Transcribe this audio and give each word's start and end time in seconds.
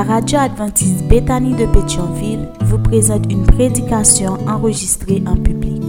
La 0.00 0.14
radio 0.14 0.38
adventiste 0.38 1.02
Béthanie 1.10 1.54
de 1.54 1.66
Pétionville 1.66 2.48
vous 2.62 2.78
présente 2.78 3.30
une 3.30 3.44
prédication 3.44 4.38
enregistrée 4.48 5.22
en 5.26 5.36
public. 5.36 5.82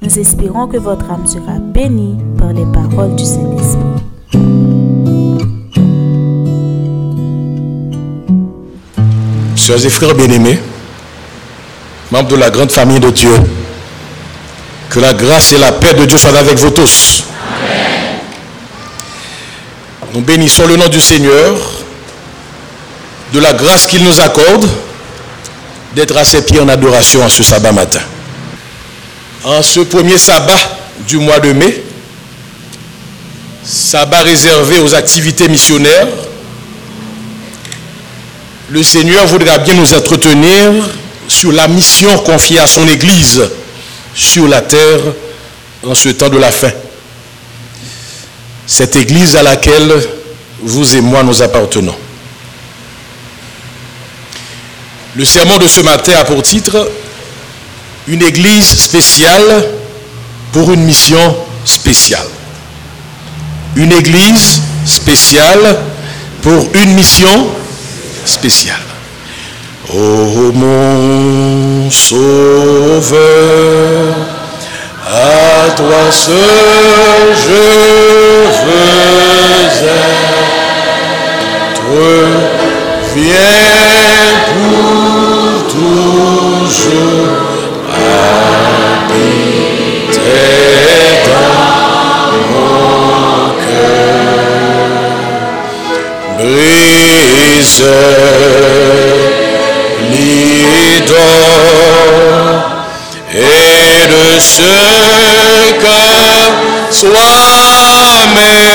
Nous 0.00 0.18
espérons 0.20 0.68
que 0.68 0.76
votre 0.76 1.10
âme 1.10 1.26
sera 1.26 1.58
bénie 1.58 2.16
par 2.38 2.52
les 2.52 2.64
paroles 2.66 3.16
du 3.16 3.24
Saint-Esprit. 3.24 3.82
Sœurs 9.56 9.84
et 9.84 9.90
frères 9.90 10.14
bien-aimés, 10.14 10.60
membres 12.12 12.28
de 12.28 12.36
la 12.36 12.50
grande 12.50 12.70
famille 12.70 13.00
de 13.00 13.10
Dieu, 13.10 13.34
que 14.90 15.00
la 15.00 15.12
grâce 15.12 15.52
et 15.54 15.58
la 15.58 15.72
paix 15.72 15.94
de 15.94 16.04
Dieu 16.04 16.18
soient 16.18 16.38
avec 16.38 16.56
vous 16.56 16.70
tous. 16.70 17.24
Nous 20.14 20.20
bénissons 20.20 20.68
le 20.68 20.76
nom 20.76 20.86
du 20.86 21.00
Seigneur, 21.00 21.79
de 23.32 23.38
la 23.38 23.52
grâce 23.52 23.86
qu'il 23.86 24.02
nous 24.02 24.20
accorde 24.20 24.66
d'être 25.94 26.16
à 26.16 26.24
ses 26.24 26.42
pieds 26.42 26.60
en 26.60 26.68
adoration 26.68 27.22
en 27.22 27.28
ce 27.28 27.42
sabbat 27.42 27.72
matin. 27.72 28.00
En 29.44 29.62
ce 29.62 29.80
premier 29.80 30.18
sabbat 30.18 30.58
du 31.08 31.18
mois 31.18 31.40
de 31.40 31.52
mai, 31.52 31.82
sabbat 33.64 34.22
réservé 34.22 34.78
aux 34.80 34.94
activités 34.94 35.48
missionnaires, 35.48 36.06
le 38.68 38.82
Seigneur 38.82 39.26
voudra 39.26 39.58
bien 39.58 39.74
nous 39.74 39.94
entretenir 39.94 40.72
sur 41.26 41.52
la 41.52 41.66
mission 41.68 42.16
confiée 42.18 42.58
à 42.60 42.66
son 42.66 42.86
Église 42.88 43.42
sur 44.14 44.46
la 44.46 44.60
terre 44.60 45.00
en 45.84 45.94
ce 45.94 46.10
temps 46.10 46.28
de 46.28 46.38
la 46.38 46.50
fin. 46.50 46.70
Cette 48.66 48.94
Église 48.94 49.34
à 49.36 49.42
laquelle 49.42 49.92
vous 50.62 50.94
et 50.94 51.00
moi 51.00 51.22
nous 51.22 51.42
appartenons. 51.42 51.94
Le 55.16 55.24
sermon 55.24 55.58
de 55.58 55.66
ce 55.66 55.80
matin 55.80 56.12
a 56.20 56.24
pour 56.24 56.40
titre 56.42 56.88
Une 58.06 58.22
Église 58.22 58.78
spéciale 58.78 59.64
pour 60.52 60.70
une 60.72 60.84
mission 60.84 61.36
spéciale. 61.64 62.28
Une 63.74 63.90
Église 63.92 64.62
spéciale 64.86 65.78
pour 66.42 66.68
une 66.74 66.94
mission 66.94 67.48
spéciale. 68.24 68.76
Oh 69.92 70.52
mon 70.54 71.90
sauveur, 71.90 73.18
à 75.08 75.70
toi 75.70 76.12
seul 76.12 76.36
je 77.34 77.50
veux 78.64 78.84
être. 79.64 80.10
Viens 83.12 84.34
pour 84.46 85.66
toujours 85.68 87.30
habiter 88.72 89.40
dans 91.26 92.32
mon 92.52 93.50
cœur. 93.64 94.30
Brise 96.38 97.84
l'idole 100.10 101.20
et 103.34 104.06
de 104.06 104.26
ce 104.38 104.72
que 105.80 106.00
soit 106.92 107.50
maître, 108.36 108.70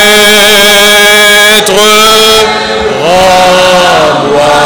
rends-moi 3.06 4.57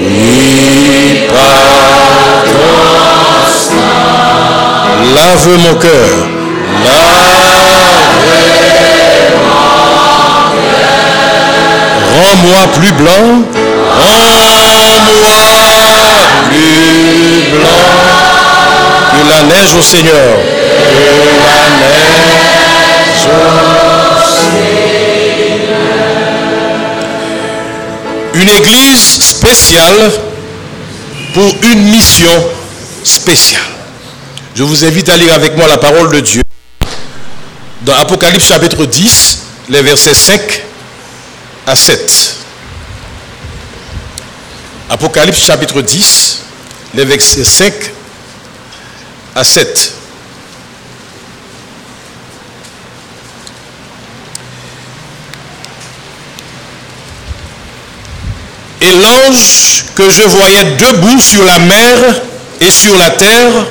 oui, 0.01 1.27
par 1.29 1.65
ton 2.51 2.75
sang, 3.67 3.95
lave 5.15 5.49
mon 5.65 5.75
cœur, 5.77 6.15
Rends-moi 12.15 12.63
plus 12.79 12.93
blanc, 12.93 13.27
rends-moi 14.01 15.74
que 19.11 19.29
la 19.29 19.43
neige 19.43 19.75
au 19.79 19.83
Seigneur. 19.83 20.37
Que 20.89 20.99
la 21.47 21.63
neige 21.81 23.27
au 23.27 23.39
Seigneur. 24.27 24.85
Une 28.35 28.49
église 28.49 29.21
spéciale 29.21 30.13
pour 31.33 31.55
une 31.63 31.85
mission 31.91 32.45
spéciale. 33.05 33.63
Je 34.55 34.63
vous 34.63 34.85
invite 34.85 35.09
à 35.09 35.17
lire 35.17 35.35
avec 35.35 35.57
moi 35.57 35.67
la 35.67 35.79
parole 35.79 36.13
de 36.13 36.21
Dieu 36.21 36.43
dans 37.83 37.95
Apocalypse 37.95 38.47
chapitre 38.47 38.87
10, 38.87 39.39
les 39.69 39.83
versets 39.83 40.15
5 40.15 40.63
à 41.67 41.77
7. 41.77 42.37
Apocalypse 44.89 45.45
chapitre 45.45 45.83
10, 45.83 46.44
les 46.95 47.05
versets 47.05 47.45
5 47.45 47.73
à 49.35 49.43
7. 49.43 49.93
Et 58.81 58.93
l'ange 58.93 59.85
que 59.97 60.11
je 60.11 60.23
voyais 60.23 60.65
debout 60.79 61.19
sur 61.19 61.45
la 61.45 61.59
mer 61.59 61.99
et 62.61 62.71
sur 62.71 62.97
la 62.97 63.11
terre 63.11 63.67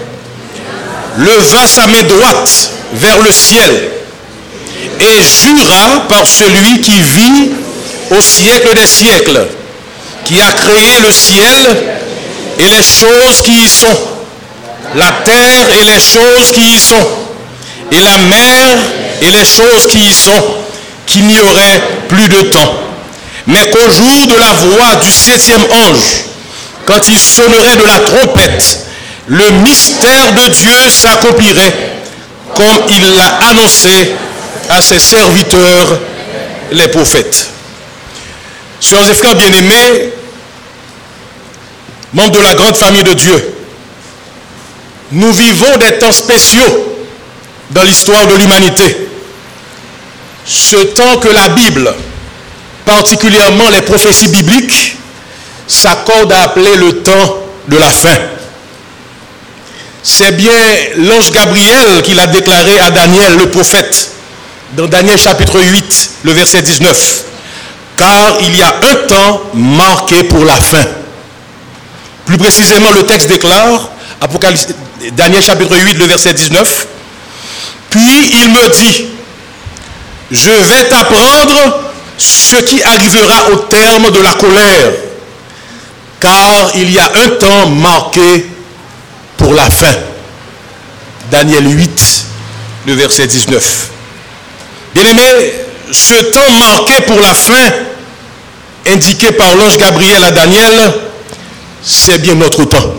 leva 1.17 1.67
sa 1.67 1.87
main 1.87 2.03
droite 2.03 2.71
vers 2.93 3.19
le 3.19 3.31
ciel 3.31 3.91
et 4.99 5.21
jura 5.21 6.07
par 6.09 6.25
celui 6.25 6.81
qui 6.81 6.99
vit 6.99 7.51
au 8.11 8.21
siècle 8.21 8.75
des 8.75 8.87
siècles, 8.87 9.47
qui 10.25 10.41
a 10.41 10.51
créé 10.51 10.99
le 11.05 11.11
ciel 11.11 12.02
et 12.59 12.69
les 12.69 12.83
choses 12.83 13.41
qui 13.43 13.63
y 13.63 13.67
sont, 13.67 13.97
la 14.95 15.11
terre 15.23 15.67
et 15.79 15.83
les 15.85 15.99
choses 15.99 16.51
qui 16.53 16.73
y 16.73 16.77
sont, 16.77 17.07
et 17.91 18.01
la 18.01 18.17
mer 18.17 18.77
et 19.21 19.31
les 19.31 19.45
choses 19.45 19.87
qui 19.89 19.99
y 19.99 20.13
sont, 20.13 20.43
qu'il 21.05 21.25
n'y 21.25 21.39
aurait 21.39 21.81
plus 22.07 22.27
de 22.27 22.41
temps. 22.43 22.73
Mais 23.47 23.69
qu'au 23.69 23.89
jour 23.91 24.27
de 24.27 24.39
la 24.39 24.53
voix 24.53 24.95
du 24.95 25.11
septième 25.11 25.63
ange, 25.71 26.25
quand 26.85 27.07
il 27.07 27.17
sonnerait 27.17 27.77
de 27.77 27.83
la 27.83 27.99
trompette, 27.99 28.79
le 29.27 29.49
mystère 29.51 30.33
de 30.33 30.49
Dieu 30.49 30.89
s'accomplirait 30.89 31.93
comme 32.55 32.83
il 32.89 33.15
l'a 33.15 33.49
annoncé 33.49 34.13
à 34.69 34.81
ses 34.81 34.99
serviteurs, 34.99 35.99
les 36.71 36.87
prophètes. 36.87 37.49
Frères 38.81 39.35
bien-aimés, 39.35 40.13
membres 42.13 42.31
de 42.31 42.41
la 42.41 42.53
grande 42.55 42.75
famille 42.75 43.03
de 43.03 43.13
Dieu, 43.13 43.55
nous 45.11 45.31
vivons 45.31 45.77
des 45.77 45.99
temps 45.99 46.11
spéciaux 46.11 46.95
dans 47.71 47.83
l'histoire 47.83 48.25
de 48.27 48.35
l'humanité. 48.35 49.07
Ce 50.45 50.75
temps 50.75 51.17
que 51.17 51.29
la 51.29 51.49
Bible, 51.49 51.93
particulièrement 52.85 53.69
les 53.69 53.81
prophéties 53.81 54.27
bibliques, 54.27 54.97
s'accordent 55.67 56.33
à 56.33 56.43
appeler 56.43 56.75
le 56.75 57.01
temps 57.03 57.39
de 57.67 57.77
la 57.77 57.89
fin. 57.89 58.17
C'est 60.01 60.33
bien 60.33 60.51
l'ange 60.97 61.31
Gabriel 61.31 62.01
qui 62.03 62.13
l'a 62.13 62.27
déclaré 62.27 62.77
à 62.79 62.91
Daniel, 62.91 63.37
le 63.37 63.49
prophète, 63.49 64.11
dans 64.75 64.87
Daniel 64.87 65.17
chapitre 65.17 65.59
8, 65.61 66.09
le 66.23 66.31
verset 66.33 66.61
19. 66.61 67.23
Car 67.97 68.37
il 68.41 68.57
y 68.57 68.61
a 68.61 68.75
un 68.91 68.95
temps 69.07 69.43
marqué 69.53 70.23
pour 70.23 70.43
la 70.43 70.55
fin. 70.55 70.85
Plus 72.25 72.37
précisément, 72.37 72.91
le 72.91 73.03
texte 73.03 73.27
déclare, 73.27 73.89
Apocalypse, 74.21 74.67
Daniel 75.11 75.41
chapitre 75.43 75.75
8, 75.77 75.93
le 75.93 76.05
verset 76.05 76.33
19. 76.33 76.87
Puis 77.89 78.31
il 78.41 78.49
me 78.49 78.69
dit, 78.69 79.05
je 80.31 80.49
vais 80.49 80.89
t'apprendre 80.89 81.81
ce 82.17 82.55
qui 82.57 82.81
arrivera 82.81 83.51
au 83.51 83.55
terme 83.57 84.09
de 84.11 84.21
la 84.21 84.33
colère, 84.33 84.91
car 86.19 86.71
il 86.75 86.91
y 86.91 86.99
a 86.99 87.11
un 87.25 87.29
temps 87.39 87.69
marqué 87.69 88.49
pour 89.37 89.53
la 89.53 89.69
fin. 89.69 89.93
Daniel 91.29 91.65
8, 91.67 92.25
le 92.87 92.93
verset 92.93 93.27
19. 93.27 93.89
Bien-aimé, 94.93 95.53
ce 95.91 96.15
temps 96.31 96.51
marqué 96.59 97.01
pour 97.01 97.19
la 97.19 97.33
fin, 97.33 97.71
indiqué 98.87 99.31
par 99.31 99.55
l'ange 99.55 99.77
Gabriel 99.77 100.23
à 100.23 100.31
Daniel, 100.31 100.93
c'est 101.83 102.19
bien 102.19 102.35
notre 102.35 102.63
temps. 102.65 102.93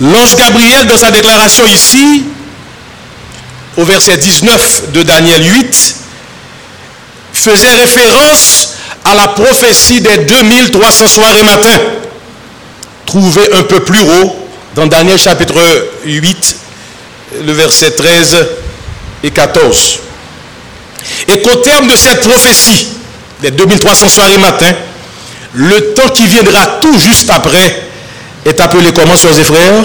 L'ange 0.00 0.36
Gabriel, 0.36 0.86
dans 0.86 0.96
sa 0.96 1.10
déclaration 1.10 1.66
ici, 1.66 2.24
au 3.76 3.84
verset 3.84 4.16
19 4.16 4.92
de 4.92 5.02
Daniel 5.02 5.42
8, 5.44 5.96
faisait 7.32 7.74
référence 7.74 8.74
à 9.04 9.14
la 9.14 9.28
prophétie 9.28 10.00
des 10.00 10.18
2300 10.18 11.08
soirs 11.08 11.36
et 11.36 11.42
matins, 11.42 11.80
trouvée 13.06 13.52
un 13.54 13.62
peu 13.62 13.80
plus 13.80 14.00
haut 14.00 14.36
dans 14.74 14.86
Daniel 14.86 15.18
chapitre 15.18 15.88
8, 16.04 16.56
le 17.44 17.52
verset 17.52 17.92
13 17.92 18.46
et 19.22 19.30
14. 19.30 19.98
Et 21.28 21.40
qu'au 21.42 21.56
terme 21.56 21.88
de 21.88 21.96
cette 21.96 22.20
prophétie, 22.20 22.88
des 23.40 23.50
2300 23.50 24.08
soirs 24.08 24.30
et 24.30 24.38
matins, 24.38 24.74
le 25.54 25.94
temps 25.94 26.08
qui 26.08 26.26
viendra 26.26 26.78
tout 26.80 26.98
juste 26.98 27.30
après 27.30 27.82
est 28.44 28.60
appelé 28.60 28.92
comment, 28.92 29.16
soeurs 29.16 29.38
et 29.38 29.44
frères? 29.44 29.84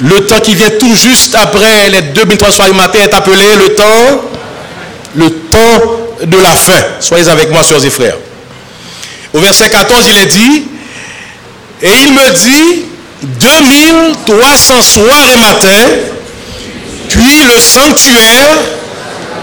Le 0.00 0.26
temps 0.26 0.40
qui 0.40 0.54
vient 0.54 0.70
tout 0.78 0.94
juste 0.94 1.34
après 1.34 1.90
les 1.90 2.02
2300 2.02 2.52
soirs 2.52 2.68
et 2.68 2.72
matins 2.72 3.00
est 3.02 3.14
appelé 3.14 3.44
le 3.56 3.74
temps, 3.74 4.22
le 5.16 5.30
temps 5.30 6.00
de 6.24 6.36
la 6.36 6.54
fin. 6.54 6.80
Soyez 7.00 7.28
avec 7.28 7.50
moi, 7.50 7.62
soeurs 7.64 7.84
et 7.84 7.90
frères. 7.90 8.16
Au 9.34 9.40
verset 9.40 9.68
14, 9.68 10.04
il 10.08 10.18
est 10.18 10.26
dit, 10.26 10.68
et 11.82 11.90
il 12.04 12.12
me 12.12 12.30
dit, 12.30 12.84
2300 13.22 14.82
soirs 14.82 15.28
et 15.34 15.38
matins, 15.38 15.88
puis 17.08 17.42
le 17.44 17.58
sanctuaire 17.60 18.56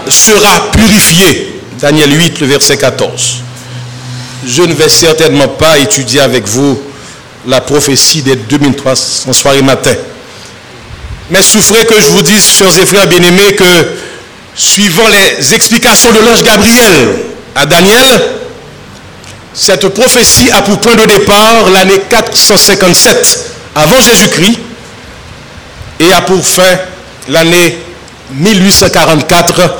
sera 0.08 0.70
purifié. 0.72 1.60
Daniel 1.78 2.18
8, 2.18 2.40
le 2.40 2.46
verset 2.46 2.78
14. 2.78 3.42
Je 4.44 4.62
ne 4.62 4.74
vais 4.74 4.88
certainement 4.88 5.48
pas 5.48 5.78
étudier 5.78 6.20
avec 6.20 6.46
vous 6.46 6.78
la 7.46 7.60
prophétie 7.60 8.22
des 8.22 8.36
2300 8.36 9.32
soirs 9.32 9.54
et 9.54 9.62
matins. 9.62 9.94
Mais 11.30 11.42
souffrez 11.42 11.84
que 11.86 11.94
je 11.94 12.10
vous 12.10 12.22
dise, 12.22 12.58
chers 12.58 12.76
et 12.78 12.86
frères 12.86 13.06
bien-aimés, 13.08 13.54
que 13.54 13.64
suivant 14.54 15.08
les 15.08 15.54
explications 15.54 16.12
de 16.12 16.18
l'ange 16.18 16.42
Gabriel 16.42 17.16
à 17.54 17.66
Daniel, 17.66 18.22
cette 19.52 19.88
prophétie 19.88 20.50
a 20.50 20.62
pour 20.62 20.78
point 20.80 20.94
de 20.94 21.06
départ 21.06 21.70
l'année 21.72 22.00
457 22.10 23.52
avant 23.74 23.98
Jésus-Christ 24.00 24.58
et 26.00 26.12
a 26.12 26.20
pour 26.20 26.44
fin 26.46 26.76
l'année 27.28 27.78
1844 28.32 29.76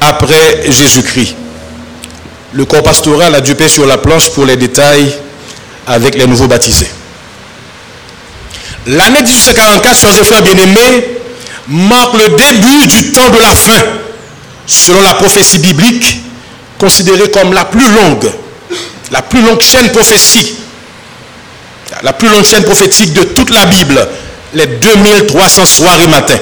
après 0.00 0.64
Jésus-Christ. 0.70 1.36
Le 2.54 2.64
corps 2.64 2.84
pastoral 2.84 3.34
a 3.34 3.40
paix 3.40 3.68
sur 3.68 3.84
la 3.84 3.98
planche 3.98 4.30
pour 4.30 4.46
les 4.46 4.56
détails 4.56 5.12
avec 5.88 6.14
les 6.14 6.26
nouveaux 6.26 6.46
baptisés. 6.46 6.88
L'année 8.86 9.22
1844, 9.22 9.96
chers 9.96 10.20
et 10.20 10.24
frères 10.24 10.42
bien-aimés, 10.42 11.18
marque 11.66 12.14
le 12.14 12.28
début 12.28 12.86
du 12.86 13.10
temps 13.10 13.28
de 13.30 13.40
la 13.40 13.56
fin, 13.56 13.82
selon 14.66 15.02
la 15.02 15.14
prophétie 15.14 15.58
biblique, 15.58 16.20
considérée 16.78 17.28
comme 17.30 17.52
la 17.52 17.64
plus 17.64 17.90
longue, 17.90 18.30
la 19.10 19.22
plus 19.22 19.42
longue 19.42 19.60
chaîne 19.60 19.90
prophétique, 19.90 20.54
la 22.02 22.12
plus 22.12 22.28
longue 22.28 22.44
chaîne 22.44 22.62
prophétique 22.62 23.14
de 23.14 23.22
toute 23.24 23.50
la 23.50 23.66
Bible, 23.66 24.06
les 24.52 24.66
2300 24.66 25.66
soirs 25.66 26.00
et 26.00 26.06
matins. 26.06 26.40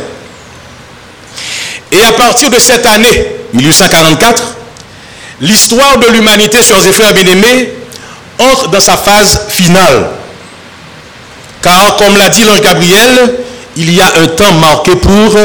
Et 1.91 2.03
à 2.03 2.13
partir 2.13 2.51
de 2.51 2.59
cette 2.59 2.85
année, 2.85 3.29
1844, 3.55 4.57
l'histoire 5.43 5.99
de 5.99 6.07
l'humanité, 6.07 6.63
chers 6.63 6.87
et 6.87 6.93
frères 6.93 7.13
bien-aimés, 7.13 7.75
entre 8.39 8.69
dans 8.69 8.81
sa 8.81 8.97
phase 8.97 9.49
finale. 9.51 10.09
Car, 11.61 11.97
comme 11.97 12.17
l'a 12.17 12.29
dit 12.29 12.45
l'ange 12.45 12.63
Gabriel, 12.63 13.35
il 13.77 13.93
y 13.93 14.01
a 14.01 14.07
un 14.23 14.27
temps 14.29 14.53
marqué 14.53 14.93
pour 14.97 15.39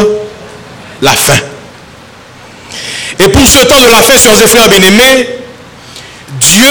la 1.02 1.12
fin. 1.12 1.40
Et 3.20 3.30
pour 3.30 3.46
ce 3.46 3.60
temps 3.60 3.82
de 3.82 3.88
la 3.88 4.02
fin, 4.02 4.18
chers 4.18 4.42
et 4.42 4.48
frères 4.48 4.70
bien-aimés, 4.70 5.30
Dieu 6.40 6.68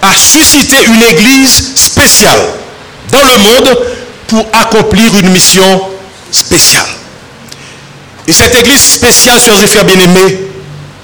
a 0.00 0.14
suscité 0.14 0.76
une 0.86 1.02
église 1.02 1.74
spéciale 1.76 2.40
dans 3.10 3.22
le 3.22 3.38
monde 3.38 3.78
pour 4.28 4.46
accomplir 4.52 5.14
une 5.20 5.28
mission 5.30 5.82
spéciale. 6.30 6.88
Et 8.26 8.32
cette 8.32 8.54
église 8.54 8.94
spéciale, 8.94 9.38
chers 9.38 9.62
et 9.62 9.66
frères 9.66 9.84
bien-aimés, 9.84 10.51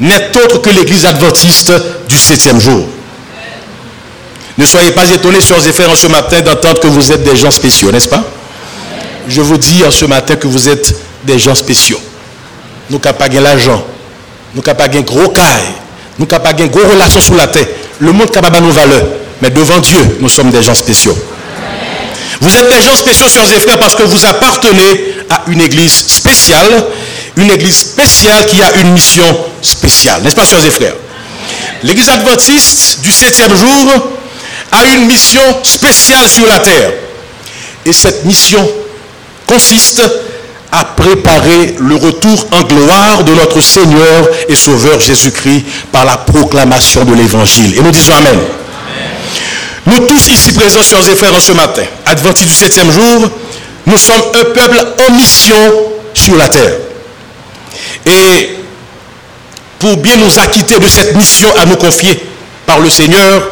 n'est 0.00 0.30
autre 0.44 0.58
que 0.60 0.70
l'église 0.70 1.06
adventiste 1.06 1.72
du 2.08 2.16
septième 2.16 2.60
jour. 2.60 2.86
Ne 4.56 4.66
soyez 4.66 4.90
pas 4.90 5.08
étonnés, 5.08 5.40
chers 5.40 5.64
et 5.66 5.72
frères, 5.72 5.90
en 5.90 5.96
ce 5.96 6.06
matin 6.08 6.40
d'entendre 6.40 6.80
que 6.80 6.88
vous 6.88 7.12
êtes 7.12 7.22
des 7.22 7.36
gens 7.36 7.50
spéciaux, 7.50 7.92
n'est-ce 7.92 8.08
pas? 8.08 8.24
Je 9.28 9.40
vous 9.40 9.56
dis 9.56 9.84
en 9.84 9.90
ce 9.90 10.04
matin 10.04 10.36
que 10.36 10.48
vous 10.48 10.68
êtes 10.68 10.94
des 11.24 11.38
gens 11.38 11.54
spéciaux. 11.54 12.00
Nous 12.90 12.98
n'avons 12.98 13.18
pas 13.18 13.28
l'argent, 13.28 13.84
nous 14.54 14.62
n'avons 14.62 14.78
pas 14.78 14.88
gros 14.88 15.28
caille, 15.28 15.44
nous 16.18 16.26
n'avons 16.26 16.42
pas 16.42 16.52
gros 16.52 16.88
relation 16.88 17.20
sous 17.20 17.36
la 17.36 17.46
tête. 17.46 17.68
Le 18.00 18.12
monde 18.12 18.30
n'a 18.34 18.42
pas 18.42 18.60
nos 18.60 18.70
valeurs. 18.70 19.06
Mais 19.40 19.50
devant 19.50 19.78
Dieu, 19.78 20.18
nous 20.20 20.28
sommes 20.28 20.50
des 20.50 20.62
gens 20.62 20.74
spéciaux. 20.74 21.16
Vous 22.40 22.56
êtes 22.56 22.68
des 22.72 22.82
gens 22.82 22.94
spéciaux, 22.94 23.28
chers 23.28 23.50
et 23.52 23.60
frères, 23.60 23.78
parce 23.78 23.94
que 23.94 24.02
vous 24.02 24.24
appartenez 24.24 25.14
à 25.30 25.42
une 25.48 25.60
église 25.60 26.06
spéciale, 26.06 26.84
une 27.36 27.50
église 27.50 27.76
spéciale 27.76 28.46
qui 28.46 28.60
a 28.62 28.80
une 28.80 28.92
mission 28.92 29.24
spéciale. 29.62 30.22
N'est-ce 30.22 30.36
pas, 30.36 30.44
chers 30.44 30.64
et 30.64 30.70
frères? 30.70 30.94
L'église 31.82 32.08
adventiste 32.08 33.00
du 33.00 33.12
septième 33.12 33.56
jour 33.56 34.08
a 34.72 34.86
une 34.86 35.06
mission 35.06 35.42
spéciale 35.62 36.28
sur 36.28 36.46
la 36.46 36.58
terre. 36.58 36.92
Et 37.86 37.92
cette 37.92 38.24
mission 38.24 38.68
consiste 39.46 40.02
à 40.70 40.84
préparer 40.84 41.76
le 41.78 41.96
retour 41.96 42.46
en 42.52 42.62
gloire 42.62 43.24
de 43.24 43.32
notre 43.32 43.60
Seigneur 43.62 44.28
et 44.48 44.56
Sauveur 44.56 45.00
Jésus-Christ 45.00 45.64
par 45.90 46.04
la 46.04 46.16
proclamation 46.18 47.04
de 47.04 47.14
l'Évangile. 47.14 47.78
Et 47.78 47.80
nous 47.80 47.90
disons 47.90 48.12
Amen. 48.14 48.38
Nous 49.86 50.06
tous 50.06 50.28
ici 50.28 50.52
présents, 50.52 50.82
chers 50.82 51.08
et 51.08 51.16
frères, 51.16 51.34
en 51.34 51.40
ce 51.40 51.52
matin, 51.52 51.84
adventistes 52.04 52.48
du 52.48 52.54
septième 52.54 52.90
jour, 52.92 53.30
nous 53.86 53.96
sommes 53.96 54.22
un 54.34 54.44
peuple 54.52 54.84
en 55.08 55.12
mission 55.14 55.54
sur 56.12 56.36
la 56.36 56.48
terre. 56.48 56.72
Et 58.06 58.56
pour 59.78 59.96
bien 59.98 60.16
nous 60.16 60.38
acquitter 60.38 60.78
de 60.78 60.88
cette 60.88 61.14
mission 61.14 61.48
à 61.56 61.66
nous 61.66 61.76
confier 61.76 62.22
par 62.66 62.80
le 62.80 62.90
Seigneur, 62.90 63.48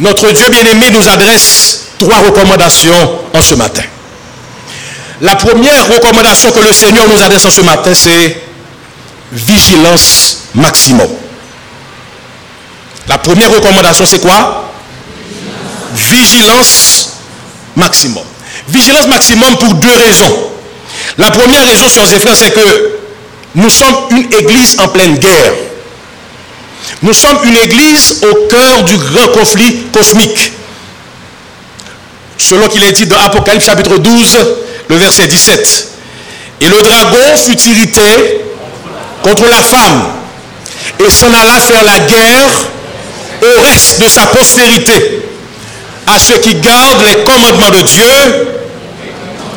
notre 0.00 0.30
Dieu 0.32 0.48
bien-aimé 0.50 0.86
nous 0.90 1.08
adresse 1.08 1.86
trois 1.98 2.18
recommandations 2.18 3.20
en 3.32 3.40
ce 3.40 3.54
matin. 3.54 3.82
La 5.20 5.36
première 5.36 5.88
recommandation 5.88 6.50
que 6.50 6.60
le 6.60 6.72
Seigneur 6.72 7.06
nous 7.08 7.22
adresse 7.22 7.46
en 7.46 7.50
ce 7.50 7.62
matin, 7.62 7.92
c'est 7.94 8.42
vigilance 9.32 10.38
maximum. 10.54 11.08
La 13.08 13.18
première 13.18 13.50
recommandation, 13.50 14.04
c'est 14.04 14.20
quoi? 14.20 14.70
Vigilance 15.94 17.12
maximum. 17.76 18.24
Vigilance 18.68 19.06
maximum 19.06 19.56
pour 19.56 19.74
deux 19.74 19.92
raisons. 19.92 20.50
La 21.18 21.30
première 21.30 21.64
raison, 21.66 21.88
chers 21.88 22.20
frères, 22.20 22.36
c'est 22.36 22.52
que 22.52 22.96
nous 23.54 23.70
sommes 23.70 23.96
une 24.10 24.32
église 24.34 24.76
en 24.80 24.88
pleine 24.88 25.16
guerre. 25.16 25.52
Nous 27.02 27.14
sommes 27.14 27.38
une 27.44 27.56
église 27.56 28.22
au 28.22 28.46
cœur 28.48 28.84
du 28.84 28.96
grand 28.96 29.28
conflit 29.28 29.84
cosmique. 29.92 30.52
Selon 32.38 32.68
qu'il 32.68 32.84
est 32.84 32.92
dit 32.92 33.06
dans 33.06 33.18
Apocalypse 33.18 33.66
chapitre 33.66 33.96
12, 33.96 34.38
le 34.88 34.96
verset 34.96 35.26
17. 35.26 35.88
Et 36.60 36.68
le 36.68 36.82
dragon 36.82 37.36
fut 37.36 37.58
irrité 37.70 38.40
contre 39.22 39.44
la 39.48 39.62
femme 39.62 40.12
et 41.04 41.10
s'en 41.10 41.32
alla 41.32 41.60
faire 41.60 41.84
la 41.84 41.98
guerre 41.98 42.48
au 43.42 43.60
reste 43.60 44.00
de 44.00 44.08
sa 44.08 44.26
postérité, 44.26 45.22
à 46.06 46.18
ceux 46.18 46.38
qui 46.38 46.54
gardent 46.54 47.02
les 47.04 47.22
commandements 47.24 47.70
de 47.70 47.82
Dieu 47.82 48.55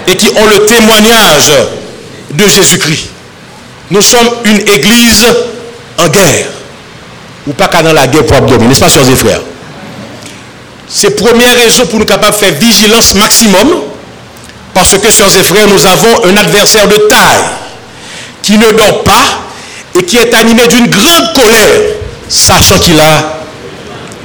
et 0.10 0.16
qui 0.16 0.30
ont 0.36 0.48
le 0.48 0.66
témoignage 0.66 1.52
de 2.32 2.48
Jésus-Christ. 2.48 3.10
Nous 3.92 4.02
sommes 4.02 4.30
une 4.46 4.60
église 4.70 5.26
en 5.98 6.08
guerre. 6.08 6.48
Ou 7.48 7.54
pas 7.54 7.68
qu'à 7.68 7.82
dans 7.82 7.94
la 7.94 8.08
guerre 8.08 8.26
pour 8.26 8.38
abdominer, 8.38 8.70
n'est-ce 8.70 8.80
pas, 8.80 8.90
chers 8.90 9.10
et 9.10 9.16
frères? 9.16 9.42
C'est 10.88 11.16
première 11.16 11.56
raison 11.56 11.86
pour 11.86 12.00
nous 12.00 12.06
capables 12.06 12.34
de 12.34 12.46
faire 12.46 12.54
vigilance 12.54 13.14
maximum. 13.16 13.82
Parce 14.74 14.98
que, 14.98 15.12
chers 15.12 15.36
et 15.36 15.44
frères, 15.44 15.68
nous 15.68 15.86
avons 15.86 16.26
un 16.26 16.38
adversaire 16.38 16.88
de 16.88 16.96
taille 16.96 17.44
qui 18.42 18.58
ne 18.58 18.72
dort 18.72 19.04
pas 19.04 19.44
et 19.98 20.04
qui 20.04 20.18
est 20.18 20.34
animé 20.34 20.68
d'une 20.68 20.88
grande 20.88 21.34
colère, 21.34 21.82
sachant 22.28 22.78
qu'il 22.80 23.00
a 23.00 23.40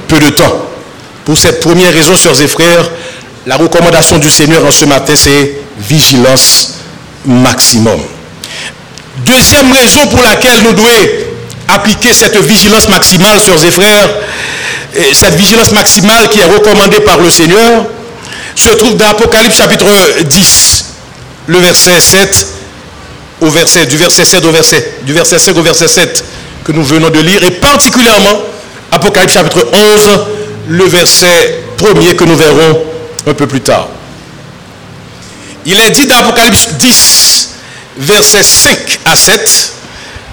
peu 0.07 0.19
de 0.19 0.29
temps. 0.29 0.67
Pour 1.25 1.37
cette 1.37 1.59
première 1.59 1.91
raison, 1.91 2.15
chers 2.15 2.39
et 2.39 2.47
frères, 2.47 2.89
la 3.47 3.57
recommandation 3.57 4.17
du 4.17 4.29
Seigneur 4.29 4.63
en 4.63 4.71
ce 4.71 4.85
matin, 4.85 5.13
c'est 5.15 5.64
vigilance 5.77 6.75
maximum. 7.25 7.99
Deuxième 9.25 9.71
raison 9.71 10.07
pour 10.07 10.21
laquelle 10.21 10.61
nous 10.63 10.73
devons 10.73 10.87
appliquer 11.67 12.13
cette 12.13 12.37
vigilance 12.43 12.87
maximale, 12.89 13.39
sœurs 13.39 13.63
et 13.65 13.71
frères, 13.71 14.09
cette 15.13 15.35
vigilance 15.35 15.71
maximale 15.71 16.29
qui 16.29 16.39
est 16.39 16.45
recommandée 16.45 16.99
par 16.99 17.17
le 17.17 17.29
Seigneur, 17.29 17.85
se 18.55 18.69
trouve 18.69 18.95
dans 18.97 19.07
Apocalypse 19.07 19.57
chapitre 19.57 19.85
10, 20.23 20.85
le 21.47 21.59
verset 21.59 21.99
7 21.99 22.47
au 23.41 23.49
verset, 23.49 23.85
du 23.85 23.97
verset 23.97 24.25
7 24.25 24.45
au 24.45 24.51
verset, 24.51 24.93
du 25.03 25.13
verset 25.13 25.39
5 25.39 25.57
au 25.57 25.61
verset 25.61 25.87
7 25.87 26.23
que 26.63 26.71
nous 26.71 26.83
venons 26.83 27.09
de 27.09 27.19
lire, 27.19 27.43
et 27.43 27.51
particulièrement 27.51 28.43
Apocalypse 28.91 29.33
chapitre 29.33 29.67
11, 29.73 30.19
le 30.69 30.85
verset 30.85 31.63
premier 31.77 32.15
que 32.15 32.23
nous 32.23 32.35
verrons 32.35 32.81
un 33.27 33.33
peu 33.33 33.47
plus 33.47 33.61
tard. 33.61 33.89
Il 35.65 35.79
est 35.79 35.89
dit 35.91 36.05
dans 36.05 36.17
Apocalypse 36.17 36.67
10, 36.73 37.49
verset 37.97 38.43
5 38.43 38.99
à 39.05 39.15
7, 39.15 39.73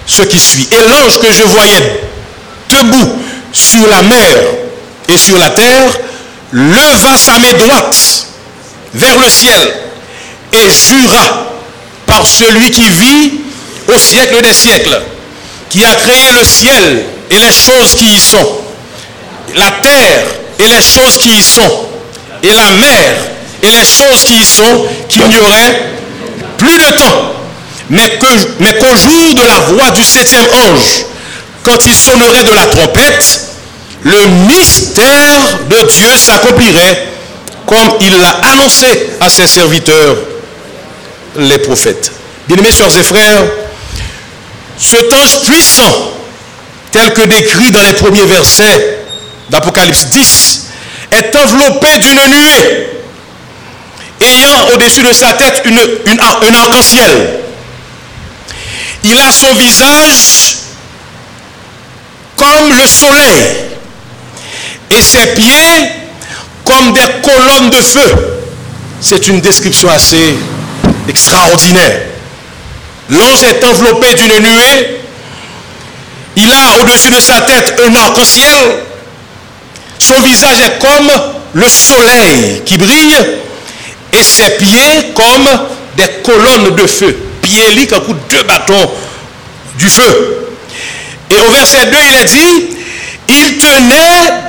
ce 0.05 0.21
qui 0.23 0.39
suit. 0.39 0.69
Et 0.71 0.87
l'ange 0.87 1.19
que 1.19 1.31
je 1.31 1.41
voyais 1.43 2.01
debout 2.69 3.19
sur 3.51 3.87
la 3.87 4.01
mer 4.03 4.37
et 5.09 5.17
sur 5.17 5.37
la 5.37 5.49
terre 5.49 5.91
leva 6.51 7.17
sa 7.17 7.39
main 7.39 7.53
droite 7.57 8.27
vers 8.93 9.17
le 9.17 9.27
ciel 9.27 9.73
et 10.51 10.71
jura 10.71 11.51
par 12.05 12.25
celui 12.27 12.69
qui 12.69 12.87
vit 12.87 13.41
au 13.87 13.97
siècle 13.97 14.39
des 14.43 14.53
siècles, 14.53 15.01
qui 15.69 15.83
a 15.83 15.95
créé 15.95 16.31
le 16.31 16.45
ciel 16.45 17.05
et 17.31 17.39
les 17.39 17.51
choses 17.51 17.95
qui 17.97 18.05
y 18.05 18.19
sont, 18.19 18.59
la 19.55 19.71
terre 19.81 20.25
et 20.59 20.67
les 20.67 20.81
choses 20.81 21.17
qui 21.17 21.29
y 21.29 21.41
sont, 21.41 21.87
et 22.43 22.53
la 22.53 22.69
mer 22.69 23.32
et 23.63 23.71
les 23.71 23.85
choses 23.85 24.25
qui 24.25 24.35
y 24.35 24.43
sont, 24.43 24.85
qu'il 25.07 25.25
n'y 25.27 25.37
aurait 25.37 25.81
plus 26.57 26.77
de 26.77 26.91
temps, 26.97 27.33
mais 27.89 28.19
qu'au 28.19 28.95
jour 28.95 29.35
de 29.35 29.41
la 29.41 29.59
voix 29.59 29.91
du 29.91 30.03
septième 30.03 30.45
ange, 30.53 31.05
quand 31.63 31.85
il 31.85 31.93
sonnerait 31.93 32.43
de 32.43 32.53
la 32.53 32.65
trompette, 32.67 33.49
le 34.03 34.27
mystère 34.49 35.59
de 35.69 35.87
Dieu 35.87 36.17
s'accomplirait 36.17 37.07
comme 37.65 37.97
il 38.01 38.19
l'a 38.19 38.41
annoncé 38.51 39.09
à 39.21 39.29
ses 39.29 39.47
serviteurs, 39.47 40.17
les 41.37 41.57
prophètes. 41.59 42.11
Bien-aimés 42.47 42.71
sœurs 42.71 42.95
et 42.97 43.03
frères, 43.03 43.43
cet 44.77 45.11
ange 45.13 45.41
puissant, 45.45 46.11
tel 46.91 47.13
que 47.13 47.21
décrit 47.21 47.71
dans 47.71 47.81
les 47.81 47.93
premiers 47.93 48.25
versets 48.25 48.99
d'Apocalypse 49.49 50.07
10, 50.07 50.67
est 51.11 51.35
enveloppé 51.35 51.97
d'une 51.99 52.29
nuée, 52.29 52.92
ayant 54.23 54.73
au-dessus 54.73 55.03
de 55.03 55.13
sa 55.13 55.33
tête 55.33 55.61
une, 55.65 55.79
une, 56.05 56.19
un 56.19 56.53
arc-en-ciel. 56.53 57.39
Il 59.03 59.19
a 59.19 59.31
son 59.31 59.53
visage 59.55 60.57
comme 62.37 62.69
le 62.69 62.87
soleil 62.87 63.41
et 64.89 65.01
ses 65.01 65.33
pieds 65.33 65.89
comme 66.65 66.93
des 66.93 67.21
colonnes 67.21 67.69
de 67.69 67.81
feu. 67.81 68.39
C'est 69.01 69.27
une 69.27 69.41
description 69.41 69.89
assez 69.89 70.35
extraordinaire. 71.09 72.01
L'ange 73.09 73.43
est 73.43 73.63
enveloppé 73.63 74.13
d'une 74.15 74.39
nuée. 74.39 75.01
Il 76.35 76.51
a 76.51 76.81
au-dessus 76.81 77.11
de 77.11 77.19
sa 77.19 77.41
tête 77.41 77.79
un 77.85 77.95
arc-en-ciel. 77.95 78.57
Son 79.99 80.19
visage 80.21 80.61
est 80.61 80.79
comme 80.79 81.11
le 81.53 81.67
soleil 81.67 82.61
qui 82.65 82.77
brille 82.77 83.15
et 84.13 84.21
ses 84.21 84.57
pieds 84.57 85.13
comme 85.15 85.47
des 85.97 86.21
colonnes 86.23 86.75
de 86.75 86.87
feu. 86.87 87.15
Pieds 87.41 87.71
lit 87.71 87.87
coup 87.87 88.15
deux 88.29 88.43
bâtons 88.43 88.91
du 89.75 89.89
feu. 89.89 90.47
Et 91.29 91.35
au 91.35 91.51
verset 91.51 91.87
2, 91.87 91.97
il 92.09 92.15
est 92.15 92.25
dit, 92.25 92.77
il 93.29 93.57
tenait 93.57 94.43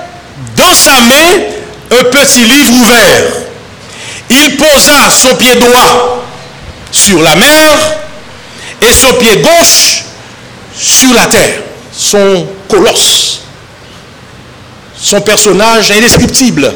dans 0.56 0.75
sa 0.75 1.00
main 1.00 1.99
un 1.99 2.04
petit 2.04 2.44
livre 2.44 2.83
ouvert. 2.83 3.33
Il 4.30 4.56
posa 4.56 5.11
son 5.11 5.35
pied 5.37 5.54
droit 5.56 6.25
sur 6.90 7.23
la 7.23 7.35
mer 7.37 7.97
et 8.83 8.92
son 8.92 9.14
pied 9.14 9.42
gauche 9.42 10.04
sur 10.76 11.12
la 11.14 11.26
terre. 11.26 11.61
Son 11.92 12.47
colosse, 12.68 13.42
son 14.97 15.21
personnage 15.21 15.90
indescriptible. 15.92 16.73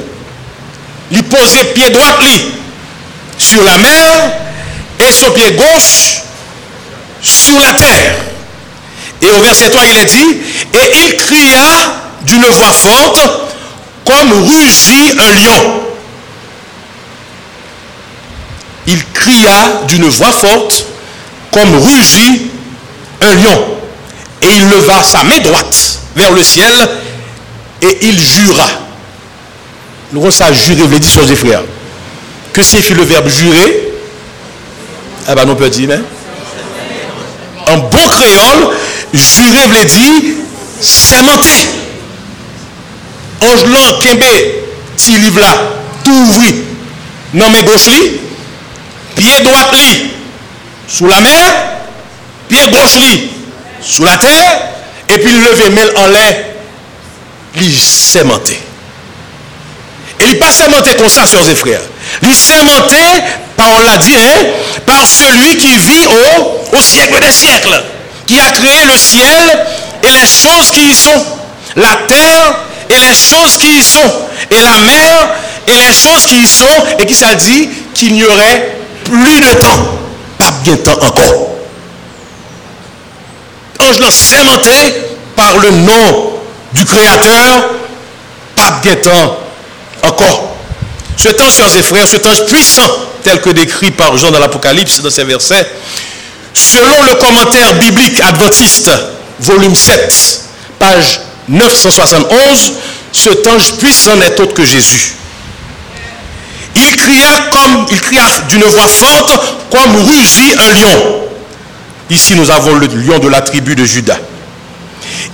Il 1.11 1.25
posait 1.25 1.64
pied 1.75 1.90
droit 1.90 2.18
lui 2.23 2.59
sur 3.38 3.62
la 3.62 3.78
mer 3.78 4.33
et 4.99 5.12
son 5.12 5.30
pied 5.33 5.52
gauche 5.52 6.23
sur 7.23 7.59
la 7.61 7.73
terre. 7.73 8.16
Et 9.23 9.30
au 9.30 9.40
verset 9.40 9.71
3, 9.71 9.83
il 9.87 9.97
est 9.97 10.04
dit, 10.04 10.40
et 10.75 11.07
il 11.07 11.16
cria 11.16 12.02
d'une 12.23 12.45
voix 12.45 12.73
forte, 12.73 13.18
comme 14.04 14.33
rugit 14.45 15.12
un 15.18 15.33
lion. 15.33 15.83
Il 18.87 19.04
cria 19.12 19.83
d'une 19.88 20.09
voix 20.09 20.33
forte, 20.33 20.87
comme 21.52 21.76
rugit 21.76 22.50
un 23.21 23.35
lion. 23.35 23.64
Et 24.40 24.47
il 24.57 24.68
leva 24.68 25.02
sa 25.02 25.25
main 25.25 25.38
droite 25.40 25.99
vers 26.14 26.30
le 26.30 26.42
ciel 26.42 26.73
et 27.83 27.99
il 28.02 28.21
jura. 28.21 28.68
Nous 30.12 30.30
ça 30.30 30.52
jurer, 30.52 30.83
vous 30.83 30.99
dit, 30.99 31.26
des 31.26 31.37
frères. 31.37 31.62
Que 32.58 32.94
le 32.94 33.04
verbe 33.04 33.28
jurer 33.28 33.92
Ah 35.28 35.36
ben, 35.36 35.48
on 35.48 35.54
peut 35.54 35.70
dire. 35.70 35.90
En 37.68 37.78
bon 37.78 38.08
créole, 38.08 38.74
jurer 39.14 39.68
veut 39.68 39.84
dire 39.84 40.34
sémenter. 40.80 41.68
Ange 43.42 43.64
là, 43.64 43.78
kembe, 44.02 44.24
petit 44.96 45.12
livre 45.12 45.38
là, 45.38 45.56
tout 46.02 46.10
ouvri. 46.10 46.64
Non 47.34 47.48
mais 47.50 47.62
gauche 47.62 47.86
li, 47.86 48.20
pied 49.14 49.40
droit 49.44 49.70
li, 49.74 50.10
sous 50.88 51.06
la 51.06 51.20
mer, 51.20 51.78
pied 52.48 52.68
gauche 52.72 52.98
sous 53.80 54.02
la 54.02 54.16
terre, 54.16 54.62
et 55.08 55.18
puis 55.18 55.30
lever 55.30 55.70
mail 55.70 55.92
en 55.94 56.06
l'air, 56.08 56.44
li 57.54 57.72
sémenté. 57.72 58.60
Et 60.18 60.24
il 60.30 60.38
pas 60.40 60.50
sémenté 60.50 60.96
comme 60.96 61.08
ça, 61.08 61.24
sœurs 61.24 61.48
et 61.48 61.54
frères. 61.54 61.82
Il 62.22 62.28
par 63.56 63.66
on 63.76 63.84
l'a 63.84 63.98
dit, 63.98 64.16
par 64.86 65.04
celui 65.06 65.56
qui 65.56 65.76
vit 65.76 66.06
au, 66.06 66.80
siècle 66.80 67.20
des 67.20 67.30
siècles, 67.30 67.82
qui 68.26 68.38
a 68.38 68.50
créé 68.50 68.84
le 68.84 68.96
ciel 68.96 69.66
et 70.02 70.12
les 70.12 70.26
choses 70.26 70.70
qui 70.72 70.88
y 70.88 70.94
sont, 70.94 71.24
la 71.76 71.94
terre 72.06 72.60
et 72.88 72.98
les 72.98 73.14
choses 73.14 73.58
qui 73.58 73.78
y 73.78 73.82
sont, 73.82 74.12
et 74.50 74.62
la 74.62 74.78
mer 74.78 75.34
et 75.66 75.72
les 75.72 75.92
choses 75.92 76.26
qui 76.26 76.36
y 76.42 76.46
sont, 76.46 76.66
et 76.98 77.06
qui 77.06 77.14
ça 77.14 77.34
dit 77.34 77.68
qu'il 77.94 78.14
n'y 78.14 78.24
aurait 78.24 78.76
plus 79.04 79.40
de 79.40 79.54
temps, 79.54 79.98
pas 80.38 80.50
bien 80.62 80.74
de 80.76 80.90
encore. 80.90 81.48
Ange 83.80 84.00
l'a 84.00 84.10
sémenté 84.10 84.70
par 85.36 85.56
le 85.58 85.70
nom 85.70 86.32
du 86.72 86.84
Créateur, 86.84 87.70
pas 88.56 88.80
bien 88.82 88.96
encore. 90.02 90.47
Ce 91.18 91.28
temps, 91.30 91.50
chers 91.50 91.76
et 91.76 91.82
frères, 91.82 92.06
ce 92.06 92.16
temps 92.16 92.30
puissant, 92.46 92.88
tel 93.25 93.40
que 93.40 93.50
décrit 93.50 93.90
par 93.90 94.16
Jean 94.16 94.30
dans 94.30 94.38
l'Apocalypse, 94.38 95.00
dans 95.00 95.10
ces 95.10 95.25
versets, 95.25 95.68
selon 96.54 97.02
le 97.02 97.14
commentaire 97.16 97.75
biblique 97.75 98.20
adventiste, 98.20 98.88
volume 99.40 99.75
7, 99.75 100.44
page 100.78 101.20
971, 101.48 102.72
cet 103.10 103.44
ange 103.48 103.72
puissant 103.78 104.14
n'est 104.14 104.40
autre 104.40 104.54
que 104.54 104.64
Jésus. 104.64 105.14
Il 106.76 106.94
cria 106.94 107.48
comme, 107.50 107.87
il 107.90 108.00
cria 108.00 108.22
d'une 108.48 108.64
voix 108.64 108.87
forte, 108.87 109.32
comme 109.72 109.96
rugit 109.96 110.54
un 110.56 110.70
lion. 110.70 111.22
Ici, 112.10 112.37
nous 112.37 112.48
avons 112.48 112.75
le 112.75 112.87
lion 112.87 113.18
de 113.18 113.28
la 113.28 113.40
tribu 113.40 113.75
de 113.75 113.84
Judas. 113.84 114.18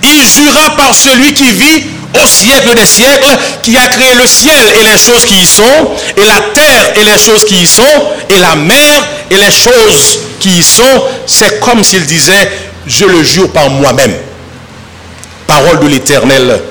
Il 0.01 0.25
jura 0.25 0.75
par 0.75 0.95
celui 0.95 1.31
qui 1.33 1.51
vit 1.51 1.85
au 2.21 2.25
siècle 2.25 2.75
des 2.75 2.85
siècles, 2.85 3.37
qui 3.61 3.77
a 3.77 3.87
créé 3.87 4.13
le 4.15 4.27
ciel 4.27 4.67
et 4.79 4.83
les 4.83 4.97
choses 4.97 5.25
qui 5.25 5.41
y 5.41 5.45
sont, 5.45 5.91
et 6.15 6.25
la 6.25 6.39
terre 6.53 6.93
et 6.95 7.03
les 7.03 7.17
choses 7.17 7.45
qui 7.45 7.61
y 7.61 7.67
sont, 7.67 7.83
et 8.29 8.39
la 8.39 8.55
mer 8.55 9.03
et 9.31 9.35
les 9.35 9.51
choses 9.51 10.19
qui 10.39 10.59
y 10.59 10.63
sont. 10.63 11.03
C'est 11.25 11.59
comme 11.59 11.83
s'il 11.83 12.05
disait, 12.05 12.51
je 12.87 13.05
le 13.05 13.23
jure 13.23 13.51
par 13.51 13.69
moi-même. 13.69 14.15
Parole 15.47 15.79
de 15.79 15.87
l'Éternel 15.87 16.61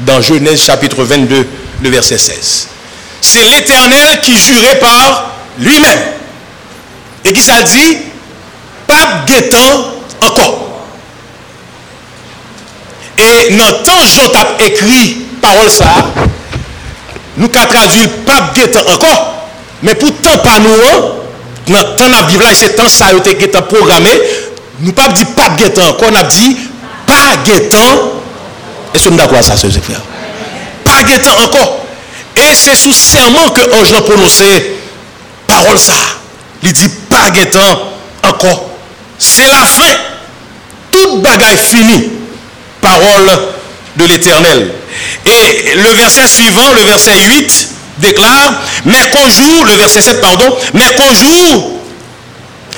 dans 0.00 0.20
Genèse 0.20 0.62
chapitre 0.62 1.04
22, 1.04 1.46
le 1.82 1.90
verset 1.90 2.18
16. 2.18 2.68
C'est 3.20 3.44
l'Éternel 3.44 4.20
qui 4.20 4.36
jurait 4.36 4.78
par 4.78 5.36
lui-même. 5.58 6.00
Et 7.24 7.32
qui 7.32 7.40
s'est 7.40 7.62
dit, 7.62 7.98
pas 8.86 9.24
guettant 9.26 9.94
encore. 10.20 10.61
E 13.22 13.54
nan 13.54 13.82
tan 13.86 14.02
sot 14.08 14.34
ap 14.34 14.60
ekri 14.62 15.02
parol 15.42 15.68
sa, 15.70 15.88
nou 17.38 17.50
ka 17.52 17.66
tradwil 17.70 18.08
pap 18.26 18.50
getan 18.56 18.88
ankon, 18.90 19.18
men 19.86 19.98
pou 20.00 20.14
tan 20.24 20.40
pa 20.42 20.56
nou 20.62 20.86
an, 20.88 21.04
nan 21.70 21.92
tan 21.98 22.16
ap 22.18 22.30
viv 22.30 22.42
la, 22.42 22.54
se 22.56 22.72
tan 22.78 22.90
sa 22.90 23.12
yo 23.14 23.22
te 23.22 23.36
getan 23.38 23.68
programe, 23.70 24.14
nou 24.82 24.94
pap 24.96 25.14
di 25.18 25.26
pap 25.36 25.54
getan 25.60 25.92
ankon, 25.92 26.18
ap 26.18 26.32
di 26.34 26.56
pa 27.06 27.20
getan, 27.46 28.08
e 28.92 28.98
sou 28.98 29.14
mda 29.14 29.28
kwa 29.30 29.42
sa 29.46 29.58
se 29.60 29.70
zekler, 29.74 30.02
pa 30.86 30.98
getan 31.06 31.44
ankon, 31.46 31.78
e 32.42 32.48
se 32.58 32.74
sou 32.78 32.96
serman 32.96 33.52
ke 33.54 33.68
anj 33.78 33.94
nan 33.94 34.06
prononse 34.08 34.50
parol 35.50 35.78
sa, 35.78 36.00
li 36.64 36.74
di 36.74 36.90
pa 37.12 37.28
getan 37.36 37.86
ankon, 38.32 38.66
se 39.22 39.46
la 39.46 39.62
fin, 39.68 39.94
tout 40.90 41.22
bagay 41.22 41.54
fini, 41.68 42.00
Parole 42.82 43.30
de 43.96 44.04
l'éternel. 44.04 44.70
Et 45.24 45.74
le 45.76 45.94
verset 45.94 46.26
suivant, 46.26 46.70
le 46.74 46.82
verset 46.82 47.16
8, 47.16 47.68
déclare, 47.98 48.60
mais 48.84 48.98
qu'au 49.10 49.64
le 49.64 49.76
verset 49.76 50.02
7, 50.02 50.20
pardon, 50.20 50.54
mais 50.74 50.94
qu'au 50.96 51.14
jour 51.14 51.80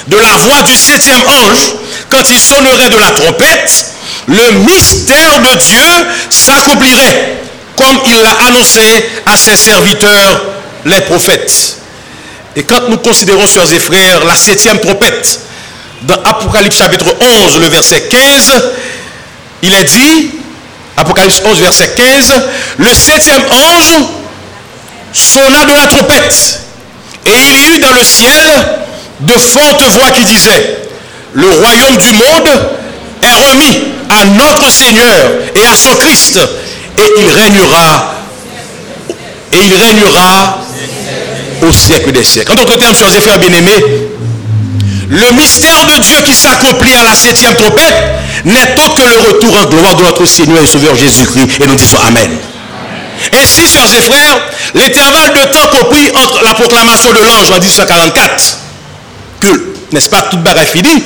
de 0.06 0.16
la 0.16 0.36
voix 0.36 0.62
du 0.62 0.74
septième 0.74 1.22
ange, 1.26 1.74
quand 2.10 2.22
il 2.30 2.38
sonnerait 2.38 2.90
de 2.90 2.98
la 2.98 3.10
trompette, 3.10 3.86
le 4.28 4.52
mystère 4.60 5.40
de 5.40 5.56
Dieu 5.56 6.06
s'accomplirait, 6.30 7.38
comme 7.76 7.98
il 8.06 8.22
l'a 8.22 8.46
annoncé 8.48 9.10
à 9.26 9.36
ses 9.36 9.56
serviteurs, 9.56 10.44
les 10.84 11.00
prophètes. 11.02 11.78
Et 12.56 12.62
quand 12.62 12.88
nous 12.88 12.98
considérons, 12.98 13.46
sœurs 13.46 13.72
et 13.72 13.78
frères, 13.78 14.24
la 14.24 14.36
septième 14.36 14.78
trompette, 14.78 15.40
dans 16.02 16.14
Apocalypse 16.22 16.76
chapitre 16.76 17.06
11, 17.46 17.60
le 17.60 17.68
verset 17.68 18.02
15, 18.02 18.62
il 19.64 19.74
est 19.74 19.84
dit, 19.84 20.30
Apocalypse 20.96 21.42
11, 21.44 21.60
verset 21.60 21.94
15, 21.96 22.32
le 22.78 22.94
septième 22.94 23.42
ange 23.50 24.04
sonna 25.12 25.64
de 25.64 25.72
la 25.72 25.86
trompette, 25.86 26.60
et 27.26 27.30
il 27.30 27.56
y 27.56 27.76
eut 27.76 27.78
dans 27.80 27.92
le 27.92 28.04
ciel 28.04 28.50
de 29.20 29.32
fortes 29.32 29.82
voix 29.92 30.10
qui 30.10 30.24
disaient, 30.24 30.82
le 31.32 31.48
royaume 31.48 31.96
du 31.96 32.12
monde 32.12 32.48
est 33.22 33.32
remis 33.32 33.84
à 34.10 34.24
notre 34.26 34.70
Seigneur 34.70 35.16
et 35.54 35.66
à 35.66 35.74
son 35.74 35.96
Christ, 35.96 36.38
et 36.98 37.10
il 37.18 37.28
régnera, 37.28 38.14
et 39.52 39.56
il 39.56 39.74
régnera 39.74 40.58
au 41.62 41.72
siècle 41.72 42.12
des 42.12 42.22
siècles. 42.22 42.52
En 42.52 42.54
d'autres 42.56 42.76
termes, 42.76 42.94
chers 42.94 43.10
frères 43.22 43.38
bien-aimés, 43.38 44.08
le 45.08 45.32
mystère 45.32 45.86
de 45.86 46.02
Dieu 46.02 46.22
qui 46.24 46.34
s'accomplit 46.34 46.94
à 46.94 47.04
la 47.04 47.14
septième 47.14 47.54
trompette 47.54 47.94
n'est 48.44 48.74
autre 48.84 48.94
que 48.94 49.02
le 49.02 49.16
retour 49.28 49.56
en 49.60 49.66
gloire 49.66 49.96
de 49.96 50.02
notre 50.02 50.24
Seigneur 50.26 50.62
et 50.62 50.66
Sauveur 50.66 50.94
Jésus-Christ. 50.94 51.60
Et 51.62 51.66
nous 51.66 51.74
disons 51.74 51.98
Amen. 52.06 52.30
Ainsi, 53.32 53.66
chers 53.66 53.92
et 53.92 54.02
frères, 54.02 54.40
l'intervalle 54.74 55.32
de 55.32 55.48
temps 55.50 55.66
compris 55.78 56.10
entre 56.14 56.42
la 56.42 56.54
proclamation 56.54 57.10
de 57.10 57.18
l'ange 57.18 57.50
en 57.50 57.60
1844, 57.60 58.58
que, 59.40 59.74
n'est-ce 59.92 60.08
pas, 60.08 60.22
toute 60.22 60.42
bagaille 60.42 60.66
finie, 60.66 61.02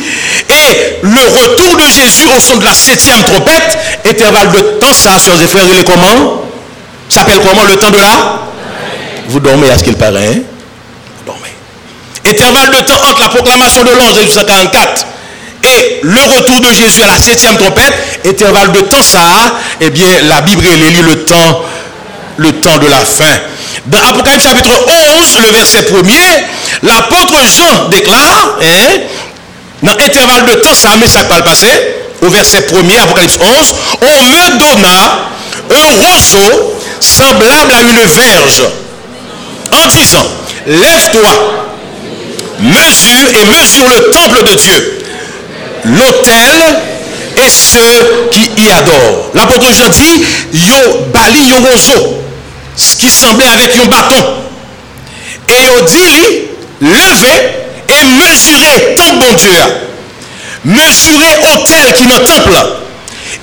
et 0.48 0.98
le 1.02 1.40
retour 1.40 1.76
de 1.76 1.84
Jésus 1.84 2.26
au 2.36 2.40
son 2.40 2.56
de 2.56 2.64
la 2.64 2.72
septième 2.72 3.22
trompette, 3.22 3.78
intervalle 4.06 4.50
de 4.52 4.60
temps, 4.80 4.92
ça, 4.92 5.16
chers 5.18 5.40
et 5.40 5.46
frères, 5.46 5.66
il 5.70 5.78
est 5.78 5.84
comment? 5.84 6.42
S'appelle 7.08 7.40
comment 7.46 7.64
le 7.64 7.76
temps 7.76 7.90
de 7.90 7.98
là 7.98 8.42
Vous 9.28 9.40
dormez 9.40 9.70
à 9.70 9.78
ce 9.78 9.84
qu'il 9.84 9.96
paraît, 9.96 10.28
hein? 10.28 10.57
Intervalle 12.28 12.70
de 12.70 12.80
temps 12.82 13.00
entre 13.10 13.22
la 13.22 13.28
proclamation 13.28 13.84
de 13.84 13.90
l'ange 13.90 14.16
en 14.18 14.20
1844 14.20 15.06
et 15.64 16.00
le 16.02 16.20
retour 16.36 16.60
de 16.60 16.72
Jésus 16.72 17.02
à 17.02 17.08
la 17.08 17.18
septième 17.18 17.56
trompette, 17.56 17.94
intervalle 18.24 18.72
de 18.72 18.80
temps 18.80 19.02
ça, 19.02 19.56
eh 19.80 19.90
bien, 19.90 20.08
la 20.28 20.40
Bible 20.42 20.64
est 20.66 21.02
le 21.02 21.24
temps 21.24 21.64
le 22.36 22.52
temps 22.60 22.78
de 22.78 22.86
la 22.86 23.00
fin. 23.00 23.36
Dans 23.86 23.98
Apocalypse 23.98 24.44
chapitre 24.44 24.70
11, 24.70 25.38
le 25.46 25.52
verset 25.52 25.80
1er, 25.82 26.44
l'apôtre 26.84 27.34
Jean 27.46 27.88
déclare, 27.88 28.58
hein, 28.62 29.00
dans 29.82 29.96
l'intervalle 29.96 30.44
de 30.46 30.54
temps, 30.54 30.74
ça, 30.74 30.90
mais 31.00 31.08
ça 31.08 31.24
pas 31.24 31.38
le 31.38 31.44
passé, 31.44 31.66
au 32.22 32.28
verset 32.28 32.60
1er, 32.60 32.98
Apocalypse 33.02 33.38
11, 33.40 33.74
on 34.02 34.22
me 34.22 34.58
donna 34.58 35.30
un 35.70 35.90
roseau 35.96 36.74
semblable 37.00 37.72
à 37.72 37.82
une 37.82 38.06
verge, 38.06 38.62
en 39.72 39.86
disant, 39.88 40.26
lève-toi, 40.66 41.67
mesure 42.60 43.28
et 43.40 43.44
mesure 43.44 43.88
le 43.88 44.10
temple 44.10 44.42
de 44.44 44.54
Dieu, 44.54 45.00
l'autel 45.84 46.80
et 47.36 47.48
ceux 47.48 48.28
qui 48.32 48.62
y 48.62 48.70
adorent. 48.70 49.30
L'apôtre 49.34 49.72
Jean 49.72 49.88
dit, 49.88 50.24
yo 50.52 51.06
bali 51.12 51.48
yo 51.48 51.56
roseau 51.56 52.22
ce 52.76 52.96
qui 52.96 53.10
semblait 53.10 53.46
avec 53.46 53.76
un 53.76 53.86
bâton. 53.86 54.24
Et 55.48 55.52
il 55.52 55.84
dit, 55.84 56.48
lever 56.80 57.58
et 57.88 58.04
mesurer 58.04 58.94
tant 58.96 59.14
bon 59.14 59.34
Dieu. 59.34 59.58
Mesurer 60.64 61.38
hôtel 61.54 61.94
qui 61.94 62.06
dans 62.06 62.18
le 62.18 62.24
temple. 62.24 62.52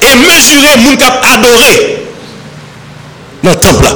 Et 0.02 0.16
mesurer 0.16 0.78
mon 0.80 0.96
cap 0.98 1.26
adoré 1.34 2.06
dans 3.44 3.52
le 3.52 3.56
temple. 3.56 3.88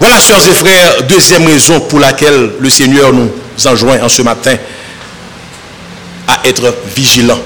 Voilà, 0.00 0.18
chers 0.18 0.38
et 0.38 0.54
frères, 0.54 1.02
deuxième 1.02 1.46
raison 1.46 1.78
pour 1.80 2.00
laquelle 2.00 2.52
le 2.58 2.70
Seigneur 2.70 3.12
nous 3.12 3.30
enjoint 3.66 4.00
en 4.02 4.08
ce 4.08 4.22
matin 4.22 4.56
à 6.26 6.48
être 6.48 6.74
vigilants. 6.96 7.38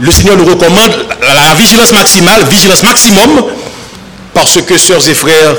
Le 0.00 0.10
Seigneur 0.10 0.36
nous 0.38 0.46
recommande 0.46 1.06
la 1.34 1.54
vigilance 1.54 1.92
maximale, 1.92 2.44
vigilance 2.44 2.82
maximum, 2.82 3.44
parce 4.32 4.60
que, 4.62 4.78
sœurs 4.78 5.06
et 5.08 5.14
frères, 5.14 5.54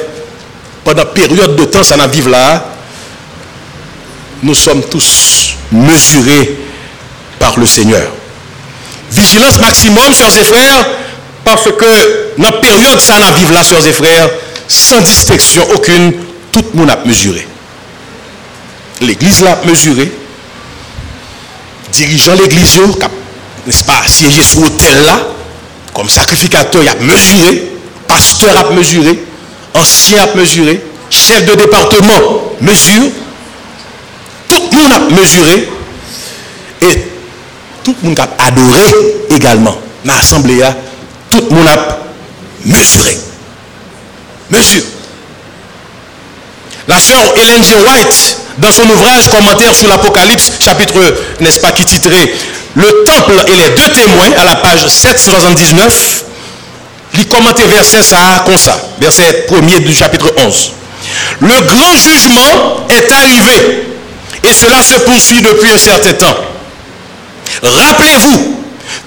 pendant 0.83 1.05
période 1.05 1.55
de 1.55 1.65
temps, 1.65 1.83
ça 1.83 1.95
n'a 1.95 2.07
vivre 2.07 2.29
là, 2.29 2.65
nous 4.41 4.55
sommes 4.55 4.81
tous 4.83 5.55
mesurés 5.71 6.57
par 7.37 7.57
le 7.59 7.67
Seigneur. 7.67 8.11
Vigilance 9.11 9.59
maximum, 9.59 10.11
sœurs 10.11 10.37
et 10.41 10.43
frères, 10.43 10.87
parce 11.43 11.65
que 11.65 12.41
dans 12.41 12.51
période 12.53 12.99
ça 12.99 13.19
n'a 13.19 13.31
vivre 13.31 13.53
là, 13.53 13.63
sœurs 13.63 13.85
et 13.85 13.93
frères, 13.93 14.29
sans 14.67 15.01
distinction 15.01 15.63
aucune, 15.75 16.13
tout 16.51 16.63
le 16.73 16.79
monde 16.79 16.89
a 16.89 16.99
mesuré. 17.05 17.47
L'église 19.01 19.41
l'a 19.41 19.59
mesuré. 19.65 20.11
Dirigeant 21.91 22.33
l'église, 22.35 22.79
n'est-ce 23.67 23.83
pas, 23.83 24.01
siéger 24.07 24.41
sur 24.41 24.61
l'hôtel 24.61 25.03
là, 25.05 25.27
comme 25.93 26.09
sacrificateur, 26.09 26.81
il 26.81 26.89
a 26.89 26.95
mesuré 26.95 27.73
pasteur 28.13 28.55
a 28.57 28.71
mesuré, 28.71 29.23
ancien 29.73 30.21
a 30.21 30.35
mesuré, 30.37 30.83
chef 31.09 31.45
de 31.45 31.55
département 31.55 32.53
mesure, 32.61 33.09
tout 34.47 34.61
le 34.71 34.77
monde 34.77 34.91
a 34.93 34.99
mesuré 35.21 35.67
et 36.81 37.05
tout 37.83 37.95
le 38.01 38.09
monde 38.09 38.19
a 38.19 38.29
adoré 38.45 38.83
également. 39.31 39.75
Dans 40.05 40.13
l'assemblée, 40.13 40.61
tout 41.29 41.43
le 41.49 41.55
monde 41.55 41.67
a 41.67 41.99
mesuré. 42.65 43.17
Mesure. 44.53 44.83
La 46.87 46.99
sœur 46.99 47.33
Hélène 47.37 47.63
G. 47.63 47.73
White, 47.75 48.37
dans 48.57 48.71
son 48.71 48.83
ouvrage 48.83 49.29
commentaire 49.29 49.73
sur 49.73 49.87
l'Apocalypse, 49.87 50.51
chapitre, 50.59 50.99
n'est-ce 51.39 51.59
pas, 51.59 51.71
qui 51.71 51.85
titrait 51.85 52.33
Le 52.75 53.03
temple 53.05 53.33
et 53.47 53.55
les 53.55 53.69
deux 53.69 53.89
témoins, 53.89 54.31
à 54.37 54.45
la 54.45 54.55
page 54.55 54.87
779, 54.87 56.23
il 57.15 57.27
commente 57.27 57.59
verset 57.61 58.01
ça 58.01 58.43
comme 58.45 58.57
ça, 58.57 58.79
verset 58.99 59.47
1er 59.49 59.79
du 59.83 59.93
chapitre 59.93 60.33
11. 60.37 60.71
Le 61.39 61.61
grand 61.61 61.95
jugement 61.95 62.85
est 62.89 63.11
arrivé 63.11 63.87
et 64.43 64.51
cela 64.51 64.81
se 64.81 64.95
poursuit 64.99 65.41
depuis 65.41 65.71
un 65.71 65.77
certain 65.77 66.13
temps. 66.13 66.35
Rappelez-vous 67.61 68.57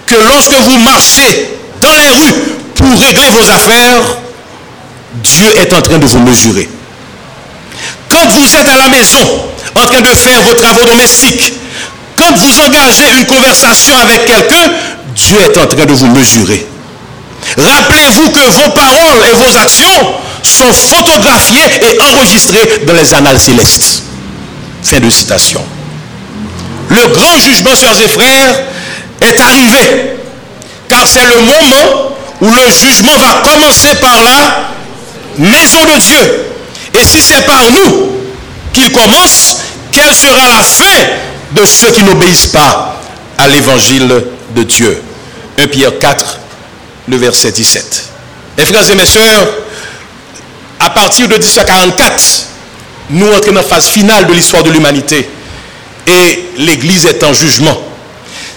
que 0.06 0.14
lorsque 0.14 0.54
vous 0.54 0.78
marchez 0.78 1.59
dans 1.80 1.92
les 1.92 2.09
rues 2.09 2.35
pour 2.74 3.00
régler 3.00 3.28
vos 3.28 3.50
affaires, 3.50 4.16
Dieu 5.22 5.46
est 5.57 5.72
en 5.72 5.81
train 5.81 5.98
de 5.98 6.07
vous 6.07 6.18
mesurer. 6.20 6.68
Quand 8.11 8.29
vous 8.29 8.57
êtes 8.57 8.68
à 8.68 8.76
la 8.76 8.88
maison 8.88 9.44
en 9.74 9.87
train 9.87 10.00
de 10.00 10.14
faire 10.14 10.40
vos 10.42 10.55
travaux 10.55 10.85
domestiques, 10.85 11.55
quand 12.16 12.35
vous 12.37 12.61
engagez 12.61 13.18
une 13.18 13.26
conversation 13.26 13.98
avec 13.98 14.26
quelqu'un, 14.26 14.72
Dieu 15.14 15.37
est 15.40 15.59
en 15.59 15.66
train 15.66 15.87
de 15.87 15.92
vous 15.92 16.07
mesurer. 16.09 16.66
Rappelez-vous 17.57 18.31
que 18.31 18.40
vos 18.40 18.70
paroles 18.70 19.24
et 19.31 19.35
vos 19.35 19.57
actions 19.57 20.14
sont 20.42 20.72
photographiées 20.72 21.81
et 21.83 22.00
enregistrées 22.00 22.85
dans 22.87 22.94
les 22.94 23.14
annales 23.14 23.38
célestes. 23.38 24.02
Fin 24.83 25.00
de 25.00 25.11
citation. 25.11 25.64
Le 26.88 27.09
grand 27.09 27.38
jugement, 27.38 27.74
sœurs 27.74 27.98
et 28.05 28.09
frères, 28.09 28.64
est 29.20 29.40
arrivé. 29.40 30.16
Car 30.88 31.07
c'est 31.07 31.24
le 31.24 31.40
moment 31.40 32.12
où 32.40 32.46
le 32.46 32.70
jugement 32.70 33.16
va 33.18 33.40
commencer 33.42 33.94
par 33.96 34.22
la 34.22 34.75
maison 35.38 35.85
de 35.85 35.99
Dieu. 36.01 36.46
Et 36.94 37.05
si 37.05 37.20
c'est 37.20 37.44
par 37.44 37.70
nous 37.70 38.12
qu'il 38.72 38.90
commence, 38.92 39.59
quelle 39.92 40.14
sera 40.14 40.49
la 40.49 40.62
fin 40.62 41.05
de 41.53 41.64
ceux 41.64 41.90
qui 41.90 42.03
n'obéissent 42.05 42.49
pas 42.49 43.01
à 43.38 43.49
l'évangile 43.49 44.25
de 44.55 44.62
Dieu? 44.62 45.03
1 45.59 45.68
Pierre 45.68 45.99
4, 45.99 46.38
le 47.09 47.16
verset 47.16 47.53
17. 47.53 48.05
Mes 48.59 48.64
frères 48.64 48.90
et 48.90 48.94
mes 48.94 49.07
sœurs, 49.07 49.49
à 50.81 50.90
partir 50.90 51.29
de 51.29 51.35
1844, 51.35 52.46
nous 53.11 53.29
entrons 53.33 53.53
dans 53.53 53.61
la 53.61 53.62
phase 53.62 53.87
finale 53.88 54.27
de 54.27 54.33
l'histoire 54.33 54.62
de 54.62 54.70
l'humanité 54.70 55.29
et 56.07 56.44
l'Église 56.59 57.07
est 57.07 57.22
en 57.25 57.33
jugement. 57.33 57.83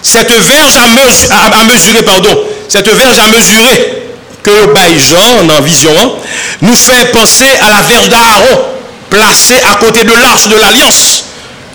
Cette 0.02 0.32
verge 0.32 0.76
à, 0.76 1.64
mesurer, 1.64 2.02
pardon, 2.02 2.44
cette 2.68 2.88
verge 2.88 3.18
à 3.18 3.28
mesurer 3.28 3.99
que 4.42 4.50
Jean, 4.98 5.48
en 5.56 5.62
vision, 5.62 6.16
nous 6.62 6.74
fait 6.74 7.12
penser 7.12 7.48
à 7.60 7.70
la 7.70 7.82
verge 7.82 8.08
d'Aaron, 8.08 8.64
placée 9.08 9.60
à 9.70 9.76
côté 9.76 10.04
de 10.04 10.12
l'arche 10.12 10.48
de 10.48 10.56
l'alliance, 10.56 11.24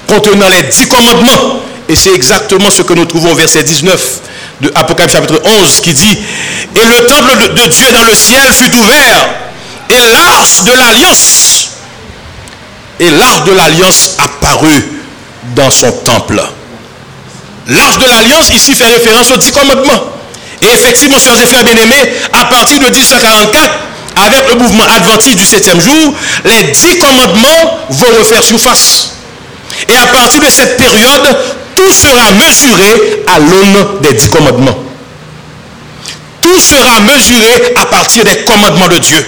contenant 0.08 0.48
les 0.50 0.64
dix 0.64 0.88
commandements. 0.88 1.62
Et 1.88 1.96
c'est 1.96 2.14
exactement 2.14 2.70
ce 2.70 2.82
que 2.82 2.94
nous 2.94 3.06
trouvons 3.06 3.32
au 3.32 3.36
verset 3.36 3.64
19 3.64 4.22
de 4.62 4.72
Apocalypse 4.74 5.14
chapitre 5.14 5.42
11 5.44 5.82
qui 5.82 5.94
dit, 5.94 6.18
et 6.76 6.86
le 6.86 7.06
temple 7.06 7.54
de 7.54 7.68
Dieu 7.68 7.92
dans 7.92 8.04
le 8.04 8.14
ciel 8.14 8.52
fut 8.54 8.74
ouvert, 8.74 9.30
et 9.90 10.12
l'arche 10.12 10.64
de 10.64 10.72
l'alliance, 10.72 11.70
et 13.00 13.12
l'arche 13.12 13.44
de 13.44 13.52
l'alliance 13.54 14.12
apparut 14.18 14.84
dans 15.56 15.70
son 15.70 15.92
temple. 15.92 16.42
L'arche 17.68 18.00
de 18.00 18.06
l'alliance 18.06 18.50
ici 18.50 18.74
fait 18.74 18.86
référence 18.86 19.32
aux 19.32 19.38
dix 19.38 19.52
commandements. 19.52 20.15
Et 20.62 20.68
effectivement, 20.68 21.18
chers 21.20 21.40
et 21.42 21.48
frères 21.48 21.64
bien-aimés, 21.64 22.14
à 22.34 22.46
partir 22.46 22.80
de 22.80 22.86
1044, 22.86 23.70
avec 24.16 24.50
le 24.50 24.60
mouvement 24.60 24.86
adventiste 24.96 25.38
du 25.38 25.46
septième 25.46 25.82
jour, 25.82 26.14
les 26.46 26.64
dix 26.72 26.98
commandements 26.98 27.80
vont 27.90 28.18
refaire 28.20 28.44
surface. 28.44 29.18
Et 29.90 29.96
à 29.96 30.08
partir 30.08 30.40
de 30.40 30.50
cette 30.50 30.78
période, 30.78 31.38
tout 31.76 31.92
sera 31.94 32.32
mesuré 32.32 33.24
à 33.28 33.40
l'aune 33.40 34.02
des 34.02 34.14
dix 34.14 34.30
commandements. 34.30 34.78
Tout 36.42 36.60
sera 36.60 37.00
mesuré 37.02 37.74
à 37.76 37.86
partir 37.88 38.24
des 38.24 38.44
commandements 38.44 38.88
de 38.88 39.00
Dieu. 39.00 39.26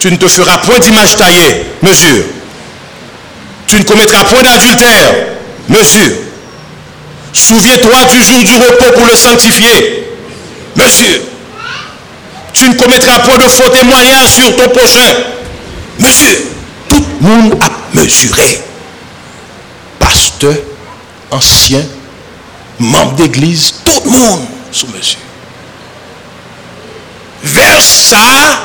Tu 0.00 0.10
ne 0.10 0.16
te 0.16 0.26
feras 0.26 0.58
point 0.58 0.78
d'image 0.78 1.16
taillée, 1.16 1.64
mesure. 1.82 2.24
Tu 3.66 3.76
ne 3.76 3.84
commettras 3.84 4.24
point 4.24 4.42
d'adultère, 4.42 5.26
mesure. 5.68 6.23
Souviens-toi 7.34 7.96
du 8.12 8.22
jour 8.22 8.42
du 8.44 8.54
repos 8.54 8.92
pour 8.94 9.06
le 9.06 9.14
sanctifier. 9.16 10.08
Monsieur, 10.76 11.22
tu 12.52 12.68
ne 12.68 12.74
commettras 12.74 13.18
point 13.18 13.36
de 13.38 13.48
faux 13.48 13.68
témoignages 13.68 14.28
sur 14.28 14.56
ton 14.56 14.68
prochain. 14.68 15.12
Monsieur, 15.98 16.52
tout 16.88 17.04
le 17.20 17.28
monde 17.28 17.58
a 17.60 17.96
mesuré. 17.98 18.62
Pasteur, 19.98 20.54
ancien, 21.30 21.84
membre 22.78 23.14
d'église, 23.14 23.74
tout 23.84 24.00
le 24.04 24.10
monde 24.10 24.46
sous 24.70 24.86
mesure. 24.86 25.18
Vers 27.42 27.80
ça, 27.80 28.62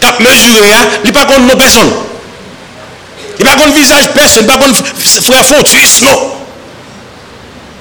quand 0.00 0.20
mesuré, 0.20 0.70
il 1.04 1.10
n'y 1.10 1.16
a 1.16 1.24
pas 1.24 1.38
de 1.38 1.42
nos 1.42 1.56
personnes. 1.56 1.92
Il 3.38 3.44
n'y 3.44 3.50
a 3.50 3.56
pas 3.56 3.66
de 3.66 3.72
visage 3.72 4.08
personne, 4.14 4.44
il 4.44 4.46
n'y 4.46 4.54
a 4.54 4.58
pas 4.58 4.68
de 4.68 4.74
frère 4.74 5.44
Fontus, 5.44 6.02
non. 6.02 6.32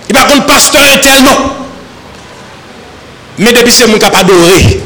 Il 0.10 0.16
n'y 0.16 0.22
a 0.22 0.26
pas 0.26 0.36
de 0.36 0.42
pasteur 0.58 1.02
tel, 1.02 1.24
non. 1.24 1.56
Mais 3.38 3.54
depuis 3.54 3.72
c'est 3.72 3.86
mon 3.88 4.00
cap 4.00 4.16
adoré. 4.16 4.82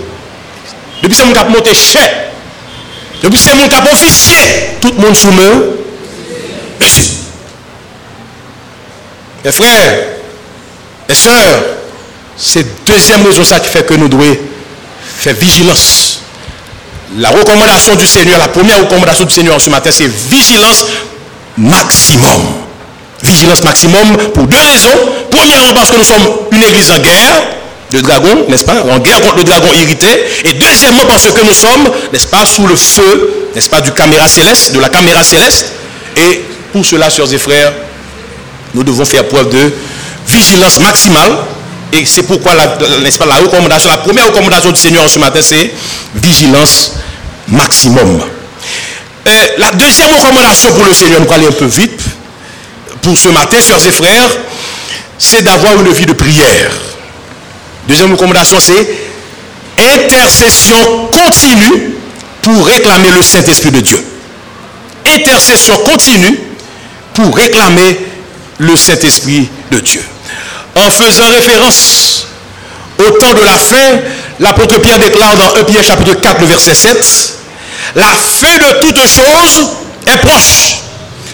Depuis 1.02 1.16
c'est 1.16 1.26
mon 1.26 1.34
cap 1.34 1.50
monté 1.50 1.74
cher. 1.74 2.10
Depuis 3.24 3.40
c'est 3.40 3.56
mon 3.56 3.68
cap 3.70 3.86
officier. 3.92 4.36
Tout 4.82 4.92
le 4.92 5.02
monde 5.02 5.16
Monsieur. 6.80 7.04
Mes 9.44 9.52
frères, 9.52 10.08
mes 11.10 11.16
soeurs, 11.16 11.64
c'est 12.38 12.86
deuxième 12.86 13.26
raison 13.26 13.44
ça 13.44 13.60
qui 13.60 13.70
fait 13.70 13.84
que 13.84 13.96
nous 13.96 14.08
devons 14.08 14.38
faire 15.18 15.34
vigilance. 15.34 16.20
La 17.18 17.30
recommandation 17.30 17.96
du 17.96 18.06
Seigneur, 18.06 18.38
la 18.38 18.50
première 18.50 18.80
recommandation 18.82 19.26
du 19.26 19.34
Seigneur 19.34 19.60
ce 19.60 19.72
matin, 19.72 19.90
c'est 19.92 20.06
vigilance 20.08 20.86
maximum. 21.58 22.61
Vigilance 23.24 23.64
maximum 23.64 24.18
pour 24.34 24.48
deux 24.48 24.58
raisons. 24.58 24.98
Premièrement, 25.30 25.74
parce 25.76 25.92
que 25.92 25.98
nous 25.98 26.04
sommes 26.04 26.28
une 26.52 26.64
église 26.64 26.92
en 26.92 27.00
guerre, 27.00 27.62
de 27.92 28.00
dragon, 28.00 28.46
n'est-ce 28.48 28.64
pas? 28.64 28.82
En 28.84 29.00
guerre 29.00 29.22
contre 29.22 29.38
le 29.38 29.44
dragon 29.44 29.68
irrité. 29.74 30.08
Et 30.46 30.54
deuxièmement, 30.54 31.06
parce 31.08 31.26
que 31.26 31.46
nous 31.46 31.54
sommes, 31.54 31.90
n'est-ce 32.12 32.28
pas, 32.28 32.46
sous 32.46 32.66
le 32.66 32.76
feu, 32.76 33.50
n'est-ce 33.54 33.70
pas, 33.70 33.82
du 33.82 33.92
caméra 33.92 34.28
céleste, 34.28 34.74
de 34.74 34.80
la 34.80 34.90
caméra 34.90 35.24
céleste. 35.24 35.74
Et 36.16 36.46
pour 36.72 36.86
cela, 36.86 37.10
sœurs 37.10 37.32
et 37.34 37.38
frères, 37.38 37.74
nous 38.74 38.84
devons 38.84 39.06
faire 39.06 39.28
preuve 39.28 39.50
de 39.50 39.72
vigilance 40.28 40.80
maximale. 40.80 41.32
Et 41.94 42.06
c'est 42.06 42.24
pourquoi, 42.24 42.54
n'est-ce 43.04 43.18
pas, 43.18 43.26
la 43.26 43.36
recommandation, 43.36 43.90
la 43.90 43.98
première 43.98 44.28
recommandation 44.28 44.72
du 44.72 44.80
Seigneur 44.80 45.08
ce 45.10 45.20
matin, 45.20 45.42
c'est 45.42 45.72
vigilance 46.16 46.94
maximum. 47.50 48.22
la 49.58 49.72
deuxième 49.74 50.08
recommandation 50.08 50.72
pour 50.74 50.86
le 50.86 50.94
Seigneur, 50.94 51.20
nous 51.20 51.26
allons 51.26 51.36
aller 51.36 51.48
un 51.48 51.52
peu 51.52 51.66
vite, 51.66 52.00
pour 53.02 53.18
ce 53.18 53.30
matin, 53.30 53.60
sœurs 53.62 53.86
et 53.86 53.92
frères, 53.92 54.30
c'est 55.18 55.44
d'avoir 55.44 55.74
une 55.80 55.92
vie 55.92 56.06
de 56.06 56.14
prière. 56.14 56.72
Deuxième 57.88 58.12
recommandation, 58.12 58.58
c'est 58.60 58.88
intercession 59.78 61.08
continue 61.12 61.96
pour 62.42 62.66
réclamer 62.66 63.10
le 63.16 63.24
Saint-Esprit 63.24 63.72
de 63.72 63.82
Dieu. 63.82 64.04
Intercession 65.06 65.78
continue 65.78 66.40
pour 67.14 67.36
réclamer 67.36 68.00
le 68.60 68.76
Saint-Esprit 68.76 69.50
de 69.72 69.80
Dieu. 69.80 70.04
En 70.76 70.90
faisant 70.90 71.28
référence 71.28 72.28
au 73.00 73.10
temps 73.12 73.34
de 73.34 73.44
la 73.44 73.58
fin, 73.58 74.00
l'apôtre 74.40 74.80
Pierre 74.80 75.00
déclare 75.00 75.36
dans 75.36 75.56
1 75.60 75.64
Pierre 75.66 75.84
chapitre 75.84 76.14
4, 76.14 76.42
le 76.42 76.46
verset 76.48 76.76
7, 76.76 77.34
la 77.96 78.06
fin 78.06 78.58
de 78.58 78.80
toutes 78.80 79.06
choses 79.06 79.70
est 80.08 80.18
proche. 80.18 80.82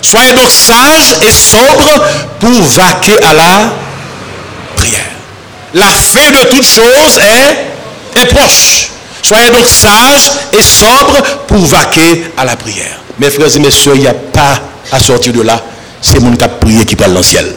Soyez 0.07 0.31
donc 0.31 0.49
sages 0.49 1.17
et 1.21 1.31
sobres 1.31 2.01
pour 2.39 2.63
vaquer 2.63 3.21
à 3.21 3.33
la 3.33 3.73
prière. 4.77 5.01
La 5.73 5.87
fin 5.87 6.31
de 6.31 6.47
toutes 6.49 6.65
choses 6.65 7.19
est, 8.15 8.25
proche. 8.27 8.87
Soyez 9.21 9.49
donc 9.51 9.67
sages 9.67 10.31
et 10.53 10.61
sobres 10.61 11.21
pour 11.45 11.57
vaquer 11.65 12.23
à 12.37 12.45
la 12.45 12.55
prière. 12.55 13.01
Mes 13.19 13.29
frères 13.29 13.53
et 13.53 13.59
mes 13.59 13.69
soeurs, 13.69 13.95
il 13.95 14.01
n'y 14.01 14.07
a 14.07 14.13
pas 14.13 14.61
à 14.93 14.99
sortir 14.99 15.33
de 15.33 15.41
là. 15.41 15.61
C'est 16.01 16.21
mon 16.21 16.33
cap 16.37 16.57
prier 16.61 16.85
qui 16.85 16.95
parle 16.95 17.11
dans 17.11 17.19
le 17.19 17.25
ciel. 17.25 17.53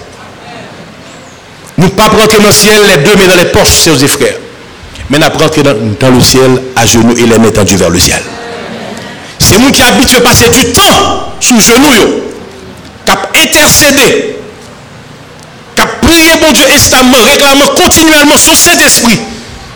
Nous 1.78 1.84
ne 1.84 1.90
pas 1.90 2.08
rentrer 2.08 2.38
dans 2.40 2.48
le 2.48 2.52
ciel 2.52 2.82
les 2.88 2.96
deux 3.04 3.14
mains 3.14 3.28
dans 3.28 3.36
les 3.36 3.50
poches, 3.50 3.68
sœurs 3.68 4.02
et 4.02 4.08
frères. 4.08 4.38
Mais 5.08 5.18
nous 5.20 5.26
rentrer 5.38 5.62
dans, 5.62 6.10
le 6.10 6.20
ciel 6.20 6.62
à 6.74 6.84
genoux 6.84 7.14
et 7.16 7.26
les 7.26 7.38
mains 7.38 7.50
tendues 7.52 7.76
vers 7.76 7.90
le 7.90 7.98
ciel. 8.00 8.20
C'est 9.38 9.58
nous 9.60 9.70
qui 9.70 9.82
habituent 9.82 10.16
à 10.16 10.20
passer 10.22 10.48
du 10.50 10.72
temps 10.72 11.30
sous 11.38 11.60
genoux, 11.60 12.29
qui 13.04 13.12
a 13.12 13.42
intercédé, 13.42 14.36
qui 15.74 15.82
a 15.82 15.86
prié 15.86 16.30
mon 16.42 16.52
Dieu 16.52 16.64
instamment, 16.74 17.22
réclamant 17.24 17.66
continuellement 17.76 18.36
son 18.36 18.54
Saint-Esprit. 18.54 19.20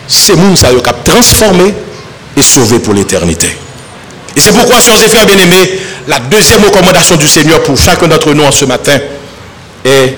C'est 0.07 0.35
nous 0.35 0.53
qui 0.53 0.65
a 0.65 0.93
transformé 1.03 1.73
et 2.37 2.43
sauvé 2.43 2.79
pour 2.79 2.93
l'éternité. 2.93 3.47
Et 4.35 4.39
c'est 4.39 4.51
pourquoi, 4.51 4.79
chers 4.79 5.01
et 5.01 5.07
frères 5.07 5.25
bien-aimés, 5.25 5.79
la 6.07 6.19
deuxième 6.19 6.63
recommandation 6.63 7.15
du 7.15 7.27
Seigneur 7.27 7.63
pour 7.63 7.77
chacun 7.77 8.07
d'entre 8.07 8.33
nous 8.33 8.43
en 8.43 8.51
ce 8.51 8.65
matin 8.65 8.97
est 9.83 10.17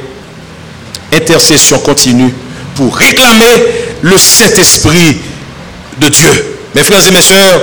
intercession 1.14 1.80
continue 1.80 2.34
pour 2.76 2.96
réclamer 2.96 3.66
le 4.02 4.18
Saint-Esprit 4.18 5.22
de 6.00 6.10
Dieu. 6.10 6.58
Mes 6.76 6.84
frères 6.84 7.06
et 7.08 7.12
mes 7.12 7.22
sœurs, 7.22 7.62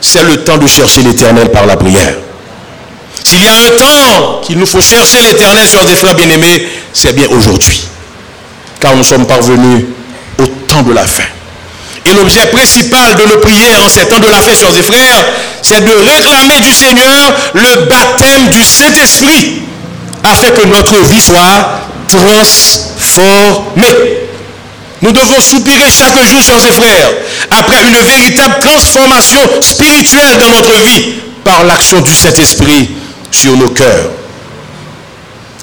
c'est 0.00 0.22
le 0.22 0.44
temps 0.44 0.58
de 0.58 0.66
chercher 0.66 1.02
l'éternel 1.02 1.50
par 1.50 1.66
la 1.66 1.76
prière. 1.76 2.14
S'il 3.26 3.42
y 3.42 3.48
a 3.48 3.50
un 3.50 3.70
temps 3.70 4.40
qu'il 4.40 4.56
nous 4.56 4.66
faut 4.66 4.80
chercher 4.80 5.20
l'éternel, 5.20 5.66
sur 5.66 5.84
des 5.84 5.96
frères 5.96 6.14
bien-aimés, 6.14 6.68
c'est 6.92 7.12
bien 7.12 7.26
aujourd'hui. 7.28 7.82
Car 8.78 8.94
nous 8.94 9.02
sommes 9.02 9.26
parvenus 9.26 9.84
au 10.38 10.46
temps 10.46 10.84
de 10.84 10.92
la 10.92 11.04
fin. 11.04 11.24
Et 12.04 12.14
l'objet 12.14 12.46
principal 12.46 13.16
de 13.16 13.24
nos 13.24 13.40
prières 13.40 13.82
en 13.84 13.88
ces 13.88 14.06
temps 14.06 14.20
de 14.20 14.28
la 14.28 14.40
fin, 14.40 14.54
sur 14.54 14.70
des 14.70 14.82
frères, 14.82 15.24
c'est 15.60 15.84
de 15.84 15.90
réclamer 15.90 16.60
du 16.60 16.70
Seigneur 16.70 17.34
le 17.54 17.86
baptême 17.86 18.46
du 18.52 18.62
Saint-Esprit, 18.62 19.62
afin 20.22 20.50
que 20.50 20.64
notre 20.64 20.94
vie 21.08 21.20
soit 21.20 21.80
transformée. 22.08 22.78
Nous 25.02 25.10
devons 25.10 25.40
soupirer 25.40 25.90
chaque 25.90 26.16
jour, 26.24 26.40
chers 26.40 26.64
et 26.64 26.80
frères, 26.80 27.10
après 27.50 27.82
une 27.88 27.96
véritable 27.96 28.60
transformation 28.60 29.40
spirituelle 29.62 30.38
dans 30.38 30.50
notre 30.50 30.78
vie 30.84 31.14
par 31.42 31.64
l'action 31.64 32.00
du 32.02 32.14
Saint-Esprit 32.14 32.90
sur 33.30 33.56
nos 33.56 33.68
cœurs. 33.70 34.10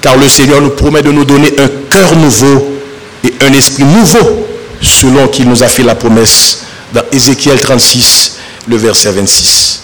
Car 0.00 0.16
le 0.16 0.28
Seigneur 0.28 0.60
nous 0.60 0.70
promet 0.70 1.02
de 1.02 1.10
nous 1.10 1.24
donner 1.24 1.52
un 1.58 1.68
cœur 1.90 2.14
nouveau 2.16 2.78
et 3.24 3.32
un 3.44 3.52
esprit 3.52 3.84
nouveau, 3.84 4.46
selon 4.80 5.28
qu'il 5.28 5.48
nous 5.48 5.62
a 5.62 5.66
fait 5.68 5.82
la 5.82 5.94
promesse 5.94 6.64
dans 6.92 7.02
Ézéchiel 7.10 7.58
36, 7.58 8.36
le 8.68 8.76
verset 8.76 9.10
26. 9.12 9.80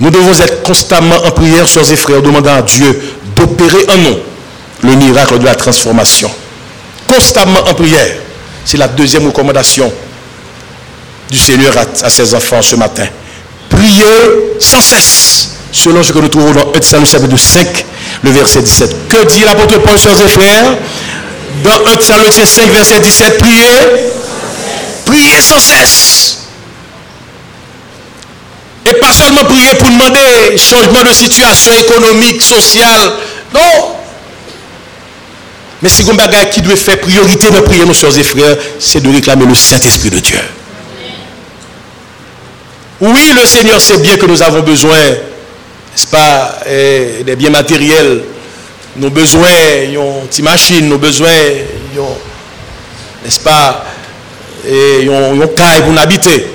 Nous 0.00 0.10
devons 0.10 0.32
être 0.32 0.62
constamment 0.62 1.16
en 1.24 1.30
prière, 1.30 1.66
chers 1.66 1.90
et 1.90 1.96
frères, 1.96 2.22
demandant 2.22 2.54
à 2.54 2.62
Dieu 2.62 3.00
d'opérer 3.34 3.86
en 3.88 3.96
nous 3.98 4.16
le 4.82 4.94
miracle 4.96 5.38
de 5.38 5.44
la 5.44 5.54
transformation. 5.54 6.30
Constamment 7.06 7.60
en 7.68 7.74
prière. 7.74 8.16
C'est 8.64 8.76
la 8.76 8.88
deuxième 8.88 9.26
recommandation 9.26 9.90
du 11.30 11.38
Seigneur 11.38 11.74
à, 11.76 12.10
ses 12.10 12.34
enfants 12.34 12.62
ce 12.62 12.76
matin. 12.76 13.06
Priez 13.68 14.58
sans 14.60 14.80
cesse, 14.80 15.57
selon 15.72 16.02
ce 16.02 16.12
que 16.12 16.18
nous 16.18 16.28
trouvons 16.28 16.52
dans 16.52 16.72
1 16.72 17.04
chapitre 17.04 17.36
5, 17.36 17.84
le 18.22 18.30
verset 18.30 18.62
17. 18.62 19.08
Que 19.08 19.26
dit 19.26 19.44
l'apôtre 19.44 19.78
Paul, 19.78 19.98
chers 19.98 20.20
et 20.20 20.28
frères 20.28 20.76
Dans 21.62 21.86
1 21.86 22.00
Samuel 22.00 22.32
5, 22.32 22.70
verset 22.70 23.00
17, 23.00 23.38
priez, 23.38 23.64
prier 25.04 25.40
sans 25.40 25.60
cesse. 25.60 26.38
Et 28.86 28.94
pas 28.94 29.12
seulement 29.12 29.44
prier 29.44 29.74
pour 29.78 29.90
demander 29.90 30.56
changement 30.56 31.02
de 31.02 31.12
situation 31.12 31.72
économique, 31.74 32.40
sociale. 32.40 33.12
Non. 33.52 33.98
Mais 35.82 35.90
vous 36.02 36.10
avez 36.10 36.50
qui 36.50 36.60
doit 36.60 36.76
faire 36.76 36.98
priorité 36.98 37.50
de 37.50 37.60
prier, 37.60 37.84
nos 37.84 37.94
soeurs 37.94 38.16
et 38.18 38.22
frères, 38.22 38.56
c'est 38.80 39.00
de 39.00 39.12
réclamer 39.12 39.46
le 39.46 39.54
Saint-Esprit 39.54 40.10
de 40.10 40.18
Dieu. 40.18 40.40
Oui, 43.00 43.32
le 43.40 43.46
Seigneur 43.46 43.80
sait 43.80 43.98
bien 43.98 44.16
que 44.16 44.26
nous 44.26 44.42
avons 44.42 44.60
besoin, 44.60 44.96
n'est-ce 45.98 46.10
pas, 46.12 46.60
eh, 46.68 47.24
des 47.24 47.34
biens 47.34 47.50
matériels. 47.50 48.22
Nos 48.96 49.10
besoins, 49.10 49.48
ont 49.98 50.28
des 50.30 50.42
machines, 50.42 50.88
nos 50.88 50.98
besoins, 50.98 51.28
n'est-ce 53.24 53.40
pas, 53.40 53.84
et 54.66 55.02
ils 55.02 55.10
ont 55.10 55.48
caille 55.56 55.82
pour 55.82 55.98
habiter. 56.00 56.46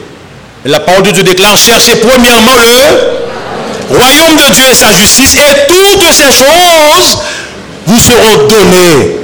La 0.66 0.80
parole 0.80 1.04
de 1.04 1.12
Dieu 1.12 1.24
déclare, 1.24 1.58
cherchez 1.58 1.98
premièrement 1.98 2.56
le 2.56 3.98
royaume 3.98 4.36
de 4.38 4.54
Dieu 4.54 4.64
et 4.72 4.74
sa 4.74 4.94
justice, 4.94 5.36
et 5.36 5.68
toutes 5.68 6.12
ces 6.14 6.32
choses 6.32 7.20
vous 7.86 8.00
seront 8.00 8.48
données 8.48 9.18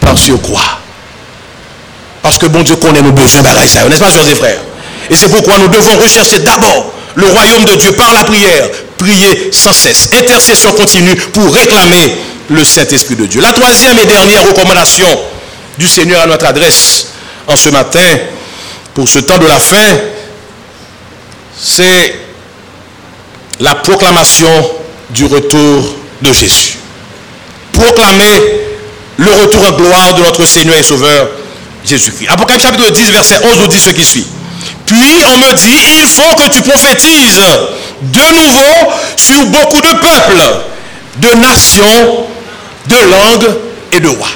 par 0.00 0.18
surcroît. 0.18 0.80
Parce 2.22 2.38
que 2.38 2.46
bon 2.46 2.62
Dieu 2.62 2.76
connaît 2.76 3.02
nos 3.02 3.12
besoins, 3.12 3.42
n'est-ce 3.88 3.98
pas, 3.98 4.10
chers 4.10 4.28
et 4.28 4.34
frères? 4.34 4.60
Et 5.08 5.14
c'est 5.16 5.30
pourquoi 5.30 5.56
nous 5.58 5.68
devons 5.68 5.96
rechercher 6.02 6.40
d'abord 6.40 6.92
le 7.14 7.26
royaume 7.28 7.64
de 7.64 7.74
Dieu 7.76 7.92
par 7.92 8.12
la 8.12 8.24
prière, 8.24 8.68
prier 8.98 9.50
sans 9.52 9.72
cesse, 9.72 10.10
intercession 10.12 10.72
continue 10.72 11.14
pour 11.16 11.52
réclamer 11.52 12.16
le 12.50 12.64
Saint-Esprit 12.64 13.16
de 13.16 13.26
Dieu. 13.26 13.40
La 13.40 13.52
troisième 13.52 13.98
et 13.98 14.06
dernière 14.06 14.46
recommandation 14.46 15.06
du 15.78 15.88
Seigneur 15.88 16.22
à 16.22 16.26
notre 16.26 16.46
adresse 16.46 17.08
en 17.46 17.56
ce 17.56 17.68
matin, 17.68 18.08
pour 18.94 19.08
ce 19.08 19.18
temps 19.18 19.38
de 19.38 19.46
la 19.46 19.58
fin, 19.58 19.98
c'est 21.58 22.18
la 23.60 23.74
proclamation 23.74 24.48
du 25.10 25.24
retour 25.26 25.94
de 26.22 26.32
Jésus. 26.32 26.78
Proclamer 27.72 28.66
le 29.18 29.30
retour 29.42 29.66
en 29.66 29.72
gloire 29.72 30.14
de 30.14 30.22
notre 30.22 30.44
Seigneur 30.44 30.76
et 30.76 30.82
Sauveur 30.82 31.28
Jésus-Christ. 31.84 32.28
Apocalypse 32.28 32.64
chapitre 32.64 32.90
10, 32.90 33.10
verset 33.10 33.40
11 33.44 33.60
nous 33.60 33.68
dit 33.68 33.80
ce 33.80 33.90
qui 33.90 34.04
suit. 34.04 34.26
Puis 34.86 35.24
on 35.34 35.38
me 35.38 35.54
dit, 35.54 35.98
il 35.98 36.06
faut 36.06 36.36
que 36.36 36.48
tu 36.50 36.62
prophétises 36.62 37.40
de 38.02 38.20
nouveau 38.20 38.92
sur 39.16 39.44
beaucoup 39.46 39.80
de 39.80 39.88
peuples, 39.88 40.42
de 41.16 41.28
nations, 41.34 42.26
de 42.86 42.96
langues 42.96 43.54
et 43.92 44.00
de 44.00 44.08
rois. 44.08 44.28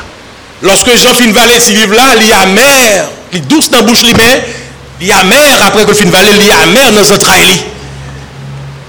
Lorsque 0.63 0.97
Jean 0.97 1.15
fin 1.15 1.33
valer 1.33 1.61
ce 1.61 1.71
livre-là, 1.71 2.03
il 2.21 2.29
y 2.29 2.33
a 2.33 2.47
mer, 2.47 3.09
il 3.33 3.47
douce 3.47 3.71
dans 3.71 3.79
la 3.79 3.85
bouche, 3.85 4.03
il 4.03 5.07
y 5.07 5.13
a 5.13 5.25
mer 5.25 5.63
après 5.67 5.85
que 5.85 5.95
fin 5.95 6.11
valer, 6.11 6.33
il 6.39 6.47
y 6.47 6.51
a 6.51 6.67
mer 6.67 6.93
dans 6.93 7.15
entrailles. 7.15 7.65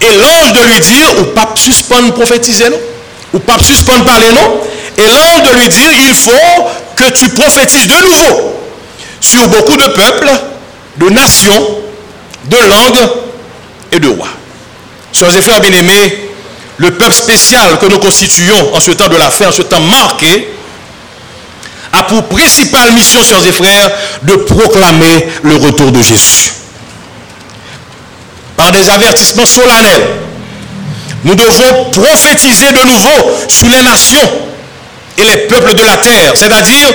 Et 0.01 0.13
l'ange 0.15 0.54
de 0.54 0.60
lui 0.73 0.80
dire, 0.80 1.19
ou 1.19 1.23
pas 1.25 1.54
suspendre 1.56 2.12
prophétiser, 2.13 2.69
non? 2.69 2.80
Ou 3.34 3.39
pas 3.39 3.60
suspendre 3.60 4.04
parler, 4.04 4.32
non? 4.34 4.60
Et 4.97 5.08
l'ange 5.08 5.43
de 5.43 5.60
lui 5.60 5.69
dire, 5.69 5.89
il 6.10 6.15
faut 6.15 6.69
que 6.95 7.12
tu 7.12 7.30
prophétises 7.30 7.88
de 7.88 7.95
nouveau 7.95 8.54
sur 9.21 9.47
beaucoup 9.47 9.77
de 9.77 9.88
peuples, 9.88 10.32
de 10.97 11.10
nations, 11.10 11.80
de 12.45 12.58
langues 12.58 13.10
et 13.91 13.99
de 13.99 14.08
rois. 14.10 14.30
Chers 15.12 15.36
et 15.36 15.41
frères 15.41 15.62
bien-aimés, 15.62 16.30
le 16.77 16.91
peuple 16.91 17.13
spécial 17.13 17.77
que 17.80 17.86
nous 17.86 17.99
constituons 17.99 18.73
en 18.73 18.80
ce 18.80 18.91
temps 18.91 19.08
de 19.08 19.17
la 19.17 19.30
fin, 19.30 19.47
en 19.47 19.51
ce 19.51 19.62
temps 19.62 19.80
marqué, 19.80 20.49
a 21.93 22.04
pour 22.04 22.23
principale 22.25 22.93
mission, 22.93 23.21
chers 23.23 23.45
et 23.45 23.51
frères, 23.51 23.91
de 24.23 24.36
proclamer 24.36 25.27
le 25.43 25.56
retour 25.58 25.91
de 25.91 26.01
Jésus. 26.01 26.54
Par 28.56 28.71
des 28.71 28.89
avertissements 28.89 29.45
solennels, 29.45 30.08
nous 31.23 31.36
devons 31.36 31.91
prophétiser 31.91 32.71
de 32.71 32.86
nouveau 32.86 33.38
sur 33.47 33.67
les 33.69 33.84
nations 33.84 34.30
et 35.17 35.24
les 35.24 35.38
peuples 35.47 35.74
de 35.76 35.84
la 35.84 35.97
terre, 35.97 36.34
c'est-à-dire 36.36 36.88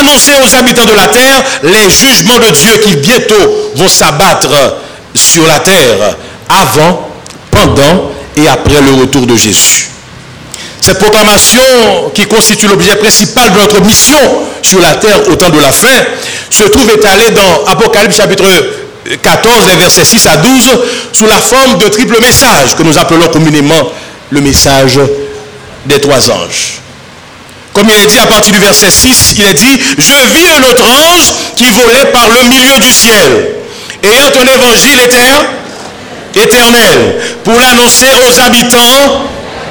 annoncer 0.00 0.32
aux 0.42 0.54
habitants 0.56 0.86
de 0.86 0.94
la 0.94 1.08
terre 1.08 1.42
les 1.62 1.90
jugements 1.90 2.38
de 2.38 2.50
Dieu 2.50 2.72
qui 2.78 2.96
bientôt 2.96 3.72
vont 3.74 3.88
s'abattre 3.88 4.76
sur 5.14 5.46
la 5.46 5.58
terre 5.60 6.16
avant, 6.48 7.08
pendant 7.50 8.10
et 8.36 8.48
après 8.48 8.80
le 8.80 9.00
retour 9.00 9.26
de 9.26 9.36
Jésus. 9.36 9.88
Cette 10.80 10.98
proclamation, 10.98 11.62
qui 12.14 12.26
constitue 12.26 12.68
l'objet 12.68 12.94
principal 12.96 13.52
de 13.52 13.58
notre 13.58 13.80
mission 13.80 14.18
sur 14.62 14.80
la 14.80 14.94
terre 14.94 15.28
au 15.28 15.34
temps 15.34 15.50
de 15.50 15.58
la 15.58 15.72
fin, 15.72 16.04
se 16.50 16.64
trouve 16.64 16.90
étalée 16.90 17.30
dans 17.30 17.64
Apocalypse 17.66 18.16
chapitre 18.16 18.44
14, 19.22 19.76
versets 19.76 20.04
6 20.04 20.26
à 20.26 20.36
12, 20.36 20.78
sous 21.12 21.26
la 21.26 21.40
forme 21.40 21.78
de 21.78 21.88
triple 21.88 22.20
message 22.20 22.76
que 22.76 22.82
nous 22.82 22.96
appelons 22.98 23.28
communément 23.28 23.92
le 24.30 24.40
message 24.40 25.00
des 25.86 26.00
trois 26.00 26.30
anges. 26.30 26.80
Comme 27.78 27.90
il 27.90 28.02
est 28.02 28.06
dit 28.06 28.18
à 28.18 28.26
partir 28.26 28.52
du 28.52 28.58
verset 28.58 28.90
6, 28.90 29.34
il 29.38 29.46
est 29.46 29.54
dit, 29.54 29.80
je 29.98 30.36
vis 30.36 30.48
un 30.48 30.68
autre 30.68 30.82
ange 30.84 31.32
qui 31.54 31.70
volait 31.70 32.06
par 32.06 32.26
le 32.26 32.48
milieu 32.48 32.76
du 32.80 32.90
ciel, 32.90 33.54
ayant 34.02 34.26
un 34.26 34.46
évangile 34.52 34.98
éternel, 36.34 37.20
pour 37.44 37.54
l'annoncer 37.54 38.08
aux 38.26 38.40
habitants 38.40 39.26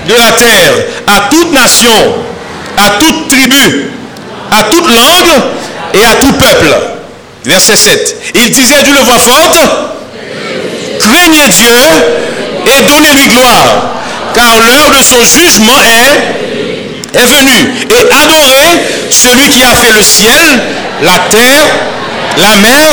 de 0.07 0.13
la 0.13 0.31
terre, 0.31 0.71
à 1.05 1.27
toute 1.29 1.51
nation, 1.51 2.15
à 2.77 2.91
toute 2.91 3.27
tribu, 3.27 3.91
à 4.51 4.63
toute 4.71 4.87
langue 4.87 5.41
et 5.93 6.05
à 6.05 6.15
tout 6.15 6.31
peuple. 6.31 6.77
Verset 7.43 7.75
7. 7.75 8.15
Il 8.35 8.51
disait 8.51 8.83
d'une 8.83 9.03
voix 9.03 9.19
forte, 9.19 9.57
craignez 11.01 11.49
Dieu 11.49 11.75
et 12.67 12.83
donnez-lui 12.83 13.27
gloire, 13.27 13.95
car 14.33 14.61
l'heure 14.61 14.91
de 14.97 15.03
son 15.03 15.25
jugement 15.25 15.83
est, 15.83 16.46
est 17.13 17.25
venue. 17.25 17.73
Et 17.89 18.11
adorez 18.11 19.09
celui 19.09 19.49
qui 19.49 19.63
a 19.63 19.75
fait 19.75 19.93
le 19.93 20.01
ciel, 20.01 20.61
la 21.01 21.19
terre, 21.29 21.63
la 22.37 22.55
mer 22.57 22.89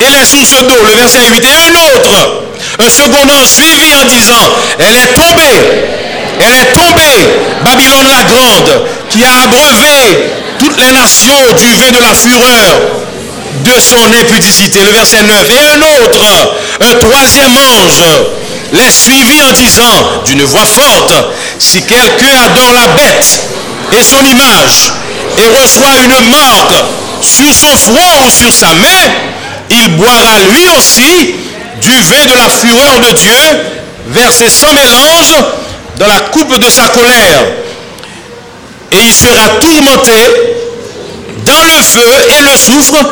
et 0.00 0.10
les 0.10 0.24
sources 0.24 0.62
d'eau. 0.66 0.84
Le 0.84 0.92
verset 0.92 1.26
8. 1.30 1.44
Et 1.44 1.54
un 1.54 1.96
autre, 1.96 2.42
un 2.78 2.90
second 2.90 3.28
ange 3.28 3.46
suivi 3.46 3.94
en 3.94 4.04
disant, 4.04 4.52
elle 4.78 4.96
est 4.96 5.12
tombée 5.12 5.96
elle 6.40 6.54
est 6.54 6.72
tombée, 6.72 7.28
Babylone 7.64 8.08
la 8.08 8.22
grande, 8.24 8.86
qui 9.10 9.24
a 9.24 9.42
abreuvé 9.44 10.30
toutes 10.58 10.78
les 10.80 10.92
nations 10.92 11.52
du 11.56 11.72
vin 11.72 11.90
de 11.90 12.02
la 12.02 12.14
fureur 12.14 12.80
de 13.64 13.72
son 13.80 14.20
impudicité. 14.20 14.80
Le 14.82 14.90
verset 14.90 15.22
9. 15.22 15.50
Et 15.50 15.60
un 15.60 16.04
autre, 16.04 16.56
un 16.80 16.94
troisième 16.96 17.56
ange, 17.56 18.02
les 18.72 18.90
suivit 18.90 19.42
en 19.42 19.52
disant 19.52 20.22
d'une 20.24 20.42
voix 20.44 20.66
forte, 20.66 21.14
si 21.58 21.82
quelqu'un 21.82 22.34
adore 22.44 22.72
la 22.74 22.88
bête 22.88 23.40
et 23.92 24.02
son 24.02 24.24
image 24.24 24.92
et 25.38 25.46
reçoit 25.60 25.96
une 26.04 26.30
marque 26.30 26.84
sur 27.22 27.52
son 27.52 27.76
front 27.76 28.26
ou 28.26 28.30
sur 28.30 28.52
sa 28.52 28.74
main, 28.74 29.12
il 29.70 29.96
boira 29.96 30.38
lui 30.50 30.68
aussi 30.68 31.34
du 31.82 31.90
vin 31.90 32.26
de 32.26 32.34
la 32.34 32.48
fureur 32.48 33.00
de 33.00 33.12
Dieu, 33.12 33.60
versé 34.08 34.48
sans 34.48 34.72
mélange 34.72 35.44
dans 35.98 36.06
la 36.06 36.20
coupe 36.20 36.58
de 36.58 36.68
sa 36.68 36.88
colère. 36.88 37.44
Et 38.92 38.98
il 39.04 39.12
sera 39.12 39.48
tourmenté 39.60 40.12
dans 41.44 41.62
le 41.62 41.82
feu 41.82 42.26
et 42.38 42.42
le 42.42 42.56
soufre 42.56 43.04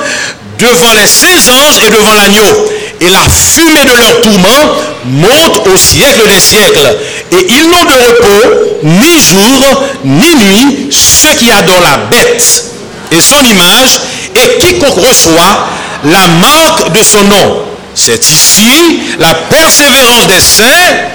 devant 0.58 0.92
les 0.94 1.06
saints 1.06 1.50
anges 1.50 1.78
et 1.86 1.90
devant 1.90 2.14
l'agneau. 2.14 2.66
Et 3.00 3.10
la 3.10 3.20
fumée 3.28 3.84
de 3.84 3.96
leur 3.96 4.20
tourment 4.20 4.76
monte 5.04 5.66
au 5.66 5.76
siècle 5.76 6.26
des 6.26 6.38
siècles. 6.38 6.96
Et 7.32 7.46
ils 7.50 7.68
n'ont 7.68 7.84
de 7.84 8.06
repos 8.06 8.64
ni 8.82 9.18
jour 9.18 9.82
ni 10.04 10.34
nuit 10.34 10.88
ceux 10.90 11.34
qui 11.34 11.50
adorent 11.50 11.82
la 11.82 11.96
bête 12.10 12.64
et 13.10 13.20
son 13.20 13.42
image 13.44 14.00
et 14.34 14.58
quiconque 14.58 14.96
reçoit 14.96 15.66
la 16.04 16.26
marque 16.40 16.90
de 16.92 17.02
son 17.02 17.24
nom. 17.24 17.64
C'est 17.94 18.24
ici 18.24 19.00
la 19.18 19.34
persévérance 19.34 20.26
des 20.28 20.40
saints 20.40 21.14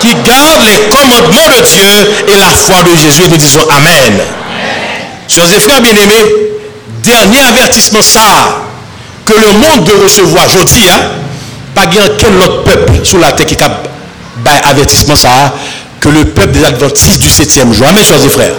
qui 0.00 0.14
garde 0.14 0.64
les 0.64 0.88
commandements 0.88 1.48
de 1.56 1.62
Dieu 1.62 2.14
et 2.28 2.36
la 2.36 2.50
foi 2.50 2.82
de 2.82 2.96
Jésus. 2.96 3.28
Nous 3.30 3.36
disons 3.36 3.66
Amen. 3.70 4.20
Chers 5.28 5.50
et 5.50 5.60
frères 5.60 5.80
bien-aimés, 5.80 6.34
dernier 7.02 7.40
avertissement 7.40 8.02
ça 8.02 8.60
que 9.24 9.32
le 9.32 9.52
monde 9.58 9.84
doit 9.84 10.04
recevoir 10.04 10.46
aujourd'hui, 10.46 10.88
hein, 10.88 11.00
pas 11.74 11.86
bien 11.86 12.02
quel 12.18 12.36
autre 12.38 12.62
peuple 12.64 12.92
sur 13.04 13.18
la 13.18 13.32
terre 13.32 13.46
qui 13.46 13.56
a 13.56 14.68
avertissement 14.68 15.16
ça 15.16 15.54
que 16.00 16.08
le 16.08 16.24
peuple 16.26 16.52
des 16.52 16.64
adventistes 16.64 17.20
du 17.20 17.30
septième 17.30 17.72
jour. 17.72 17.86
Amen, 17.88 18.04
chers 18.04 18.22
et 18.22 18.28
frères. 18.28 18.54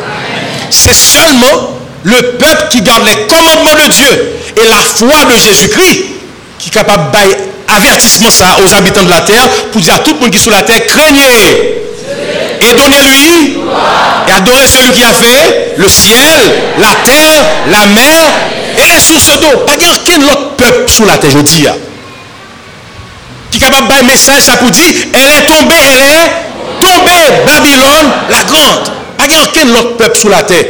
C'est 0.71 0.93
seulement 0.93 1.77
le 2.03 2.15
peuple 2.37 2.67
qui 2.71 2.81
garde 2.81 3.03
les 3.05 3.27
commandements 3.27 3.75
de 3.83 3.91
Dieu 3.91 4.37
et 4.57 4.67
la 4.67 4.77
foi 4.77 5.25
de 5.31 5.37
Jésus-Christ 5.37 6.05
qui 6.57 6.69
est 6.69 6.71
capable 6.71 7.11
de 7.11 7.17
avertissement 7.67 8.29
ça 8.29 8.57
aux 8.63 8.73
habitants 8.73 9.03
de 9.03 9.09
la 9.09 9.21
terre 9.21 9.47
pour 9.71 9.81
dire 9.81 9.93
à 9.95 9.99
tout 9.99 10.13
le 10.13 10.19
monde 10.19 10.31
qui 10.31 10.37
est 10.37 10.41
sur 10.41 10.51
la 10.51 10.61
terre, 10.61 10.85
craignez 10.87 11.81
et 12.61 12.75
donnez-lui 12.75 13.57
et 14.27 14.31
adorez 14.31 14.67
celui 14.67 14.91
qui 14.91 15.03
a 15.03 15.11
fait 15.11 15.73
le 15.77 15.87
ciel, 15.87 16.39
la 16.79 16.95
terre, 17.03 17.43
la 17.67 17.85
mer 17.87 18.31
elle 18.77 18.91
est 18.91 18.99
source 18.99 19.39
d'eau. 19.39 19.59
Pas 19.65 19.73
quel 19.77 20.23
autre 20.23 20.44
peuple 20.57 20.89
sous 20.89 21.05
la 21.05 21.17
terre, 21.17 21.31
je 21.31 21.39
dis. 21.39 21.65
Qui 23.51 23.57
est 23.57 23.61
capable 23.61 23.87
de 23.87 24.05
message, 24.05 24.41
ça 24.41 24.57
pour 24.57 24.71
dire, 24.71 24.91
elle 25.13 25.43
est 25.43 25.45
tombée, 25.45 25.75
elle 25.93 26.03
est 26.03 26.81
tombée, 26.81 27.43
Babylone 27.45 28.11
la 28.29 28.43
grande. 28.43 28.91
Pas 29.17 29.25
quel 29.53 29.69
autre 29.71 29.97
peuple 29.97 30.17
sous 30.17 30.29
la 30.29 30.43
terre 30.43 30.65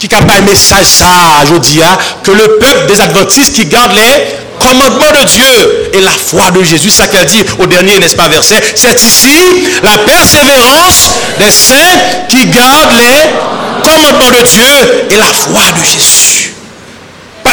qui 0.00 0.08
a 0.14 0.18
un 0.18 0.40
message 0.40 0.86
ça, 0.86 1.44
je 1.46 1.58
dis, 1.58 1.80
que 2.24 2.30
le 2.30 2.56
peuple 2.58 2.86
des 2.86 3.00
adventistes 3.00 3.54
qui 3.54 3.66
garde 3.66 3.92
les 3.92 4.38
commandements 4.58 5.12
de 5.20 5.26
Dieu 5.26 5.90
et 5.92 6.00
la 6.00 6.10
foi 6.10 6.50
de 6.52 6.62
Jésus, 6.62 6.90
ça 6.90 7.06
qu'elle 7.06 7.26
dit 7.26 7.44
au 7.58 7.66
dernier, 7.66 7.98
n'est-ce 7.98 8.16
pas, 8.16 8.28
verset, 8.28 8.62
c'est 8.74 8.94
ici 8.94 9.68
la 9.82 9.98
persévérance 9.98 11.10
des 11.38 11.50
saints 11.50 11.98
qui 12.28 12.46
gardent 12.46 12.96
les 12.96 13.82
commandements 13.82 14.30
de 14.30 14.46
Dieu 14.46 15.06
et 15.10 15.16
la 15.16 15.24
foi 15.24 15.62
de 15.78 15.84
Jésus. 15.84 16.19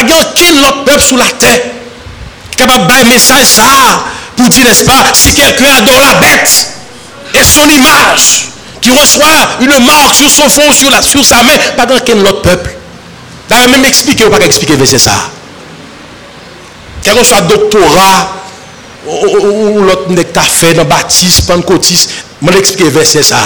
Pas 0.08 0.22
aucun 0.22 0.64
autre 0.68 0.84
peuple 0.86 1.02
sous 1.02 1.18
la 1.18 1.26
terre 1.26 1.78
capable 2.58 2.92
un 3.00 3.04
message 3.06 3.46
ça 3.46 4.04
pour 4.36 4.50
dire, 4.50 4.64
n'est-ce 4.66 4.84
pas, 4.84 5.04
si 5.14 5.34
quelqu'un 5.34 5.78
adore 5.78 6.00
la 6.00 6.14
bête 6.16 6.74
et 7.34 7.44
son 7.44 7.68
image, 7.70 8.50
qui 8.82 8.92
reçoit 8.92 9.50
une 9.62 9.84
marque 9.84 10.14
sur 10.16 10.30
son 10.30 10.50
front, 10.50 10.72
sur, 10.72 10.90
la, 10.90 11.02
sur 11.02 11.26
sa 11.26 11.44
main, 11.44 11.58
pas 11.76 11.86
dans 11.86 12.00
quel 12.00 12.20
autre 12.20 12.42
peuple. 12.42 12.76
D'ailleurs, 13.50 13.70
même 13.70 13.86
expliquer 13.86 14.26
ou 14.26 14.30
pas 14.30 14.40
expliquer, 14.40 14.74
c'est 14.86 15.00
ça. 15.00 15.30
Quel 17.04 17.16
que 17.16 17.24
soit 17.24 17.42
doctorat, 17.42 18.34
ou, 19.08 19.82
l'autre 19.82 20.14
qu'à 20.34 20.42
fait 20.42 20.74
dans 20.74 20.86
baptiste, 20.86 21.48
pentecôtiste, 21.48 22.12
je 22.42 22.48
vais 22.52 22.60
expliquer 22.60 22.90
verset 22.90 23.24
ça. 23.24 23.38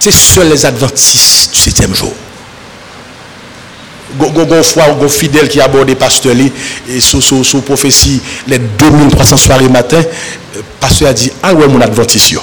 C'est 0.00 0.12
seuls 0.12 0.48
les 0.48 0.64
adventistes 0.66 1.52
du 1.52 1.58
septième 1.58 1.94
jour. 1.94 2.12
Gon 4.18 4.30
gon 4.30 5.08
fidèle 5.08 5.48
qui 5.48 5.60
aborde 5.60 5.92
pasteur 5.94 6.34
et 6.88 7.00
sous, 7.00 7.60
prophétie 7.62 8.20
les 8.46 8.58
2300 8.58 9.36
soirées 9.36 9.68
matin, 9.68 10.02
euh, 10.56 10.60
pasteur 10.78 11.08
a 11.08 11.12
dit 11.12 11.32
Ah 11.42 11.52
ouais, 11.54 11.66
mon 11.66 11.80
adventiste. 11.80 12.36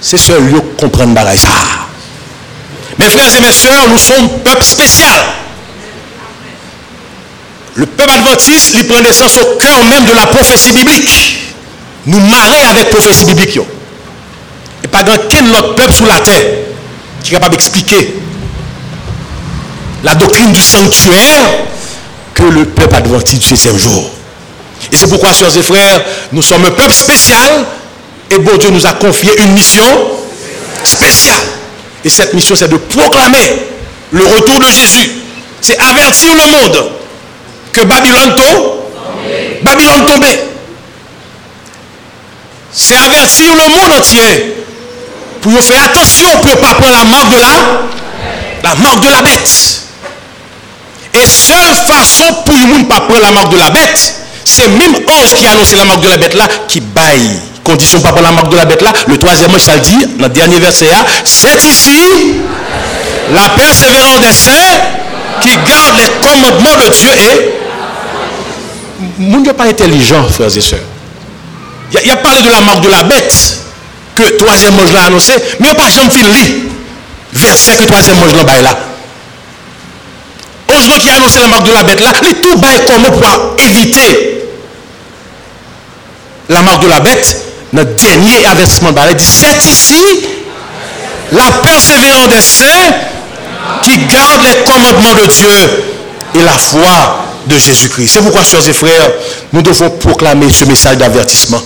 C'est 0.00 0.18
seul 0.18 0.44
lieu 0.44 0.60
comprendre 0.78 1.18
ça. 1.36 1.48
Mes 2.98 3.06
frères 3.06 3.34
et 3.36 3.40
mes 3.40 3.52
soeurs, 3.52 3.88
nous 3.90 3.98
sommes 3.98 4.24
un 4.24 4.28
peuple 4.44 4.64
spécial. 4.64 5.18
Le 7.74 7.86
peuple 7.86 8.10
adventiste, 8.10 8.74
il 8.74 8.86
prend 8.86 9.00
naissance 9.00 9.36
au 9.38 9.56
cœur 9.56 9.84
même 9.90 10.04
de 10.04 10.12
la 10.12 10.26
prophétie 10.26 10.72
biblique. 10.72 11.38
Nous 12.06 12.20
marrer 12.20 12.62
avec 12.70 12.90
prophétie 12.90 13.24
biblique. 13.24 13.58
Et 14.82 14.88
pas 14.88 15.02
dans 15.02 15.16
quel 15.28 15.50
autre 15.50 15.74
peuple 15.74 15.92
sous 15.92 16.06
la 16.06 16.20
terre? 16.20 16.73
Qui 17.24 17.30
est 17.30 17.34
capable 17.36 17.52
d'expliquer 17.56 18.14
la 20.04 20.14
doctrine 20.14 20.52
du 20.52 20.60
sanctuaire 20.60 21.40
que 22.34 22.42
le 22.42 22.66
peuple 22.66 22.94
adventiste 22.94 23.40
du 23.40 23.48
septième 23.48 23.78
jour. 23.78 24.10
Et 24.92 24.96
c'est 24.96 25.08
pourquoi, 25.08 25.32
chers 25.32 25.56
et 25.56 25.62
frères, 25.62 26.04
nous 26.32 26.42
sommes 26.42 26.66
un 26.66 26.70
peuple 26.70 26.92
spécial 26.92 27.64
et 28.30 28.38
bon 28.38 28.56
Dieu 28.58 28.68
nous 28.70 28.86
a 28.86 28.92
confié 28.92 29.30
une 29.42 29.52
mission 29.52 29.86
spéciale. 30.84 31.40
Et 32.04 32.10
cette 32.10 32.34
mission, 32.34 32.54
c'est 32.54 32.68
de 32.68 32.76
proclamer 32.76 33.62
le 34.12 34.26
retour 34.26 34.58
de 34.58 34.66
Jésus. 34.66 35.12
C'est 35.62 35.78
avertir 35.78 36.30
le 36.34 36.50
monde 36.50 36.90
que 37.72 37.80
Babylone 37.80 38.34
tombe. 38.36 38.74
Babylone 39.62 40.04
tombée. 40.06 40.40
C'est 42.70 42.96
avertir 42.96 43.54
le 43.54 43.68
monde 43.70 43.98
entier 43.98 44.53
pour 45.44 45.52
faire 45.60 45.84
attention 45.84 46.26
pour 46.40 46.50
ne 46.50 46.56
pas 46.56 46.74
prendre 46.74 46.92
la 46.92 47.04
marque 47.04 47.28
de 47.28 47.36
la, 47.36 48.70
la 48.70 48.74
marque 48.76 49.00
de 49.04 49.10
la 49.10 49.20
bête. 49.20 49.82
Et 51.12 51.26
seule 51.26 51.74
façon 51.86 52.32
pour 52.46 52.54
ne 52.54 52.84
pas 52.84 53.00
prendre 53.00 53.20
la 53.20 53.30
marque 53.30 53.52
de 53.52 53.58
la 53.58 53.68
bête, 53.68 54.14
c'est 54.46 54.68
même 54.68 54.94
ange 55.06 55.34
qui 55.36 55.46
a 55.46 55.54
la 55.76 55.84
marque 55.84 56.00
de 56.00 56.08
la 56.08 56.16
bête 56.16 56.34
là, 56.34 56.48
qui 56.66 56.80
baille. 56.80 57.38
Condition 57.62 58.00
pas 58.00 58.08
prendre 58.08 58.26
la 58.26 58.32
marque 58.32 58.48
de 58.50 58.56
la 58.56 58.64
bête 58.64 58.80
là. 58.80 58.92
Le 59.06 59.18
troisième 59.18 59.52
ange, 59.54 59.60
ça 59.60 59.76
dit, 59.76 60.06
dans 60.18 60.28
le 60.28 60.32
dernier 60.32 60.58
verset, 60.58 60.88
c'est 61.24 61.62
ici 61.62 62.36
la 63.30 63.50
persévérance 63.50 64.20
des 64.20 64.32
saints 64.32 64.80
qui 65.42 65.50
gardent 65.50 65.98
les 65.98 66.10
commandements 66.26 66.76
de 66.84 66.90
Dieu 66.90 67.10
et. 67.10 67.50
Mon 69.18 69.40
n'est 69.40 69.52
pas 69.52 69.64
intelligent, 69.64 70.24
frères 70.28 70.56
et 70.56 70.60
sœurs. 70.60 70.78
Il 72.02 72.10
a 72.10 72.16
parlé 72.16 72.40
de 72.40 72.50
la 72.50 72.60
marque 72.62 72.80
de 72.80 72.88
la 72.88 73.02
bête 73.02 73.63
que 74.14 74.36
troisième 74.36 74.78
ange 74.78 74.92
l'a 74.92 75.04
annoncé, 75.04 75.32
mais 75.60 75.74
pas 75.74 75.88
jamais 75.88 76.22
lire 76.22 76.48
verset 77.32 77.76
que 77.76 77.84
troisième 77.84 78.16
ange 78.18 78.32
l'a 78.34 78.62
là. 78.62 78.78
Ange 80.72 80.98
qui 81.00 81.10
a 81.10 81.16
annoncé 81.16 81.38
la 81.40 81.48
marque 81.48 81.66
de 81.66 81.72
la 81.72 81.82
bête 81.82 82.00
là, 82.00 82.12
il 82.22 82.34
tout 82.36 82.56
bail 82.58 82.80
comment 82.86 83.10
pour 83.10 83.56
éviter 83.64 84.48
la 86.48 86.62
marque 86.62 86.82
de 86.82 86.88
la 86.88 87.00
bête. 87.00 87.40
Notre 87.72 87.96
dernier 87.96 88.46
avertissement, 88.46 88.90
il 89.10 89.16
dit 89.16 89.24
c'est 89.24 89.56
ici 89.68 90.26
la 91.32 91.50
persévérance 91.62 92.28
des 92.28 92.40
saints 92.40 92.94
qui 93.82 93.98
gardent 94.06 94.44
les 94.44 94.62
commandements 94.62 95.14
de 95.14 95.26
Dieu 95.26 95.84
et 96.34 96.42
la 96.44 96.52
foi 96.52 97.24
de 97.46 97.58
Jésus-Christ. 97.58 98.12
C'est 98.14 98.20
pourquoi, 98.20 98.42
chers 98.44 98.66
et 98.66 98.72
frères, 98.72 99.10
nous 99.52 99.62
devons 99.62 99.90
proclamer 99.90 100.50
ce 100.50 100.64
message 100.64 100.98
d'avertissement. 100.98 101.60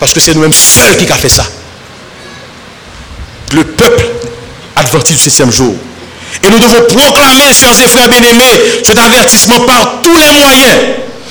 Parce 0.00 0.12
que 0.14 0.20
c'est 0.20 0.34
nous-mêmes 0.34 0.52
seuls 0.52 0.96
qui 0.96 1.10
a 1.10 1.14
fait 1.14 1.28
ça. 1.28 1.44
Le 3.52 3.64
peuple 3.64 4.06
adverti 4.74 5.12
du 5.12 5.18
septième 5.18 5.52
jour. 5.52 5.74
Et 6.42 6.50
nous 6.50 6.58
devons 6.58 6.82
proclamer, 6.88 7.52
chers 7.52 7.78
et 7.78 7.88
frères 7.88 8.08
bien-aimés, 8.08 8.82
cet 8.84 8.98
avertissement 8.98 9.60
par 9.60 10.00
tous 10.02 10.16
les 10.16 10.30
moyens. 10.30 10.76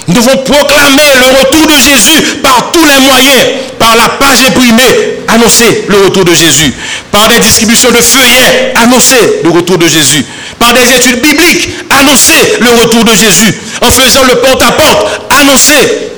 Nous 0.08 0.13
devons 0.13 0.38
proclamer 0.38 1.13
le 1.17 1.39
retour 1.39 1.67
de 1.67 1.73
Jésus 1.73 2.38
par 2.43 2.71
tous 2.71 2.84
les 2.86 2.99
moyens, 2.99 3.45
par 3.77 3.95
la 3.95 4.10
page 4.10 4.41
imprimée, 4.47 5.19
annoncer 5.27 5.86
le 5.88 5.97
retour 6.05 6.25
de 6.25 6.34
Jésus, 6.34 6.73
par 7.12 7.27
des 7.29 7.39
distributions 7.39 7.91
de 7.91 8.01
feuillets, 8.01 8.73
annoncer 8.75 9.41
le 9.43 9.49
retour 9.51 9.77
de 9.77 9.88
Jésus, 9.88 10.25
par 10.58 10.73
des 10.73 10.91
études 10.91 11.21
bibliques, 11.21 11.69
annoncer 11.89 12.58
le 12.60 12.82
retour 12.82 13.03
de 13.03 13.13
Jésus, 13.13 13.53
en 13.82 13.91
faisant 13.91 14.23
le 14.23 14.36
porte-à-porte, 14.36 15.21
annoncer 15.29 16.12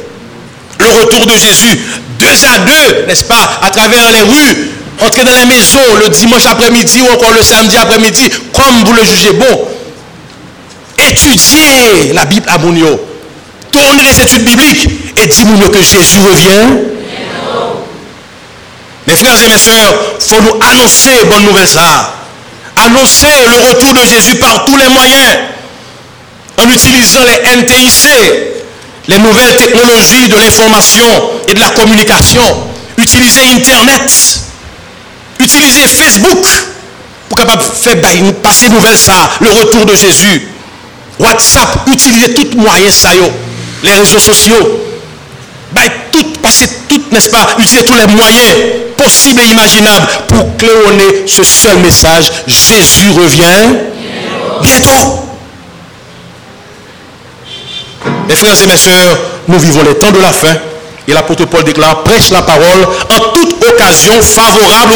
le 0.80 0.88
retour 0.88 1.26
de 1.26 1.36
Jésus, 1.36 1.80
deux 2.22 2.46
à 2.46 2.60
deux, 2.60 3.06
n'est-ce 3.08 3.24
pas, 3.26 3.60
à 3.62 3.70
travers 3.70 4.12
les 4.12 4.22
rues, 4.22 4.72
entrer 5.02 5.24
dans 5.24 5.34
la 5.34 5.46
maison 5.46 5.80
le 6.00 6.10
dimanche 6.10 6.46
après-midi 6.46 7.02
ou 7.02 7.14
encore 7.14 7.32
le 7.32 7.42
samedi 7.42 7.78
après-midi, 7.78 8.30
comme 8.54 8.84
vous 8.86 8.94
le 8.94 9.04
jugez 9.04 9.34
bon. 9.34 9.68
Étudiez 11.00 12.14
la 12.14 12.26
Bible 12.26 12.48
à 12.50 12.58
Mounio. 12.58 13.00
Tournez 13.72 14.04
les 14.04 14.20
études 14.22 14.44
bibliques 14.44 14.88
et 15.18 15.28
dites-nous 15.28 15.70
que 15.70 15.82
Jésus 15.82 16.20
revient. 16.20 16.78
Mes 19.08 19.16
frères 19.16 19.42
et 19.44 19.48
mes 19.48 19.58
soeurs, 19.58 19.94
il 20.20 20.36
faut 20.36 20.42
nous 20.42 20.60
annoncer 20.62 21.26
bonne 21.26 21.46
nouvelle 21.46 21.68
ça. 21.68 22.16
Annoncer 22.76 23.46
le 23.48 23.68
retour 23.70 23.94
de 23.94 24.06
Jésus 24.08 24.36
par 24.36 24.66
tous 24.66 24.78
les 24.78 24.88
moyens. 24.90 25.38
En 26.58 26.70
utilisant 26.70 27.22
les 27.24 27.62
NTIC, 27.62 28.51
les 29.08 29.20
nouvelles 29.20 29.56
technologies 29.56 30.30
de 30.30 30.36
l'information 30.36 31.06
et 31.48 31.54
de 31.54 31.60
la 31.60 31.70
communication. 31.70 32.42
Utiliser 32.98 33.42
Internet 33.54 34.12
Utilisez 35.42 35.88
Facebook 35.88 36.46
pour 37.28 37.38
capable 37.38 37.64
faire 37.64 37.96
passer 38.44 38.70
nouvelle 38.70 38.96
ça, 38.96 39.32
le 39.40 39.50
retour 39.50 39.86
de 39.86 39.96
Jésus. 39.96 40.48
WhatsApp, 41.18 41.88
utilisez 41.88 42.34
tous 42.34 42.44
les 42.44 42.56
moyens 42.58 42.94
ça, 42.94 43.10
les 43.82 43.92
réseaux 43.92 44.20
sociaux. 44.20 44.82
tout, 46.12 46.26
passer 46.44 46.70
tout, 46.88 47.02
n'est-ce 47.12 47.30
pas, 47.30 47.56
utilisez 47.58 47.86
tous 47.86 47.96
les 47.96 48.08
moyens 48.08 48.56
possibles 48.98 49.42
et 49.42 49.48
imaginables 49.52 50.08
pour 50.28 50.58
cléonner 50.58 51.26
ce 51.26 51.44
seul 51.44 51.78
message. 51.78 52.32
Jésus 52.46 53.10
revient 53.10 53.80
bientôt. 54.62 55.31
Mes 58.28 58.36
frères 58.36 58.62
et 58.62 58.68
mes 58.68 58.78
soeurs, 58.78 59.18
nous 59.48 59.60
vivons 59.60 59.84
les 59.84 59.96
temps 59.96 60.12
de 60.12 60.20
la 60.20 60.32
fin. 60.32 60.56
Et 61.08 61.14
l'apôtre 61.14 61.46
Paul 61.46 61.64
déclare, 61.64 62.04
prêche 62.04 62.32
la 62.32 62.42
parole 62.42 62.88
en 63.10 63.20
toute 63.34 63.56
occasion 63.64 64.22
favorable 64.22 64.94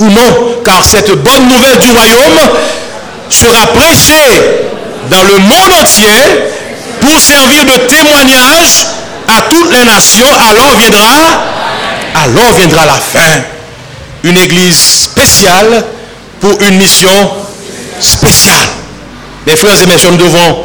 ou, 0.00 0.04
non, 0.04 0.56
car 0.64 0.84
cette 0.84 1.10
bonne 1.10 1.48
nouvelle 1.48 1.78
du 1.78 1.90
royaume 1.90 2.38
sera 3.28 3.66
prêchée 3.68 4.68
dans 5.10 5.22
le 5.24 5.38
monde 5.38 5.72
entier 5.80 6.44
pour 7.00 7.18
servir 7.18 7.64
de 7.64 7.86
témoignage 7.86 8.86
à 9.26 9.42
toutes 9.50 9.72
les 9.72 9.84
nations. 9.84 10.28
Alors 10.50 10.76
viendra, 10.78 11.44
alors 12.14 12.52
viendra 12.54 12.86
la 12.86 12.92
fin. 12.92 13.42
Une 14.24 14.38
église 14.38 15.02
spéciale 15.02 15.84
pour 16.40 16.60
une 16.62 16.76
mission 16.76 17.30
spéciale. 18.00 18.68
Mes 19.46 19.56
frères 19.56 19.80
et 19.80 19.86
mes 19.86 19.98
soeurs, 19.98 20.12
nous 20.12 20.18
devons 20.18 20.64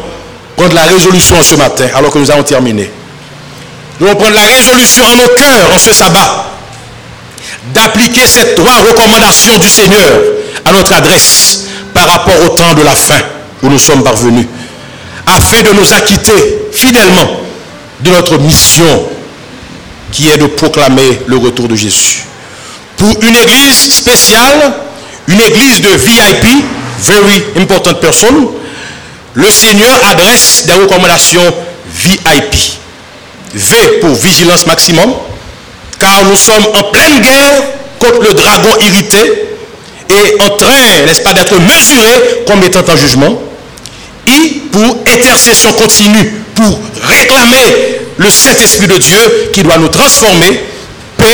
prendre 0.55 0.73
la 0.75 0.83
résolution 0.83 1.41
ce 1.43 1.55
matin, 1.55 1.85
alors 1.95 2.11
que 2.11 2.19
nous 2.19 2.31
avons 2.31 2.43
terminé. 2.43 2.89
Nous 3.99 4.07
allons 4.07 4.15
prendre 4.17 4.35
la 4.35 4.45
résolution 4.45 5.03
en 5.05 5.15
nos 5.17 5.27
cœurs 5.35 5.69
en 5.73 5.77
ce 5.77 5.93
sabbat 5.93 6.49
d'appliquer 7.73 8.27
ces 8.27 8.55
trois 8.55 8.77
recommandations 8.87 9.57
du 9.57 9.67
Seigneur 9.67 10.09
à 10.65 10.71
notre 10.71 10.93
adresse 10.93 11.65
par 11.93 12.07
rapport 12.07 12.41
au 12.45 12.49
temps 12.49 12.73
de 12.73 12.83
la 12.83 12.91
fin 12.91 13.19
où 13.61 13.69
nous 13.69 13.79
sommes 13.79 14.03
parvenus, 14.03 14.45
afin 15.25 15.61
de 15.63 15.71
nous 15.73 15.93
acquitter 15.93 16.65
fidèlement 16.73 17.39
de 18.01 18.09
notre 18.09 18.37
mission 18.39 19.07
qui 20.11 20.29
est 20.29 20.37
de 20.37 20.47
proclamer 20.47 21.21
le 21.27 21.37
retour 21.37 21.67
de 21.67 21.75
Jésus. 21.75 22.23
Pour 22.97 23.09
une 23.21 23.35
église 23.35 23.89
spéciale, 23.93 24.73
une 25.27 25.39
église 25.41 25.81
de 25.81 25.89
VIP, 25.89 26.65
very 26.99 27.43
important 27.57 27.93
person, 27.95 28.51
le 29.33 29.49
Seigneur 29.49 29.99
adresse 30.11 30.65
des 30.65 30.73
recommandations 30.73 31.53
VIP. 31.87 32.55
V 33.55 33.75
pour 34.01 34.15
vigilance 34.15 34.65
maximum, 34.65 35.13
car 35.99 36.25
nous 36.25 36.35
sommes 36.35 36.65
en 36.73 36.83
pleine 36.91 37.19
guerre 37.21 37.63
contre 37.99 38.21
le 38.23 38.33
dragon 38.33 38.69
irrité 38.81 39.17
et 40.09 40.41
en 40.41 40.49
train, 40.57 41.05
n'est-ce 41.05 41.21
pas, 41.21 41.33
d'être 41.33 41.59
mesuré 41.59 42.43
comme 42.47 42.63
étant 42.63 42.83
en 42.91 42.95
jugement. 42.97 43.41
I 44.27 44.63
pour 44.71 45.03
intercession 45.05 45.71
continue, 45.73 46.43
pour 46.55 46.79
réclamer 47.03 47.99
le 48.17 48.29
Saint-Esprit 48.29 48.87
de 48.87 48.97
Dieu 48.97 49.49
qui 49.53 49.63
doit 49.63 49.77
nous 49.77 49.89
transformer. 49.89 50.63
P 51.17 51.25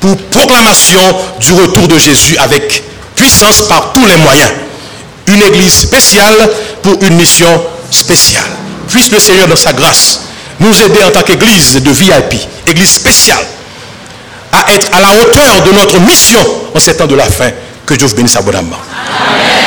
pour 0.00 0.16
proclamation 0.16 1.00
du 1.40 1.52
retour 1.52 1.86
de 1.88 1.96
Jésus 1.96 2.36
avec 2.38 2.82
puissance 3.14 3.62
par 3.68 3.92
tous 3.92 4.04
les 4.06 4.16
moyens. 4.16 4.50
Une 5.28 5.42
église 5.42 5.82
spéciale 5.82 6.50
pour 6.82 7.02
une 7.02 7.14
mission 7.16 7.48
spéciale. 7.90 8.50
Puisse 8.88 9.10
le 9.10 9.18
Seigneur 9.18 9.46
dans 9.48 9.56
sa 9.56 9.72
grâce 9.72 10.20
nous 10.60 10.80
aider 10.82 11.02
en 11.04 11.10
tant 11.10 11.22
qu'église 11.22 11.82
de 11.82 11.90
VIP, 11.90 12.34
église 12.66 12.94
spéciale, 12.94 13.44
à 14.52 14.72
être 14.74 14.88
à 14.94 15.00
la 15.00 15.08
hauteur 15.20 15.62
de 15.66 15.72
notre 15.72 15.98
mission 16.00 16.40
en 16.74 16.78
ces 16.78 16.96
temps 16.96 17.06
de 17.06 17.14
la 17.14 17.24
fin. 17.24 17.50
Que 17.86 17.94
Dieu 17.94 18.06
vous 18.06 18.14
bénisse 18.14 18.36
abondamment. 18.36 18.76
Amen. 18.76 19.61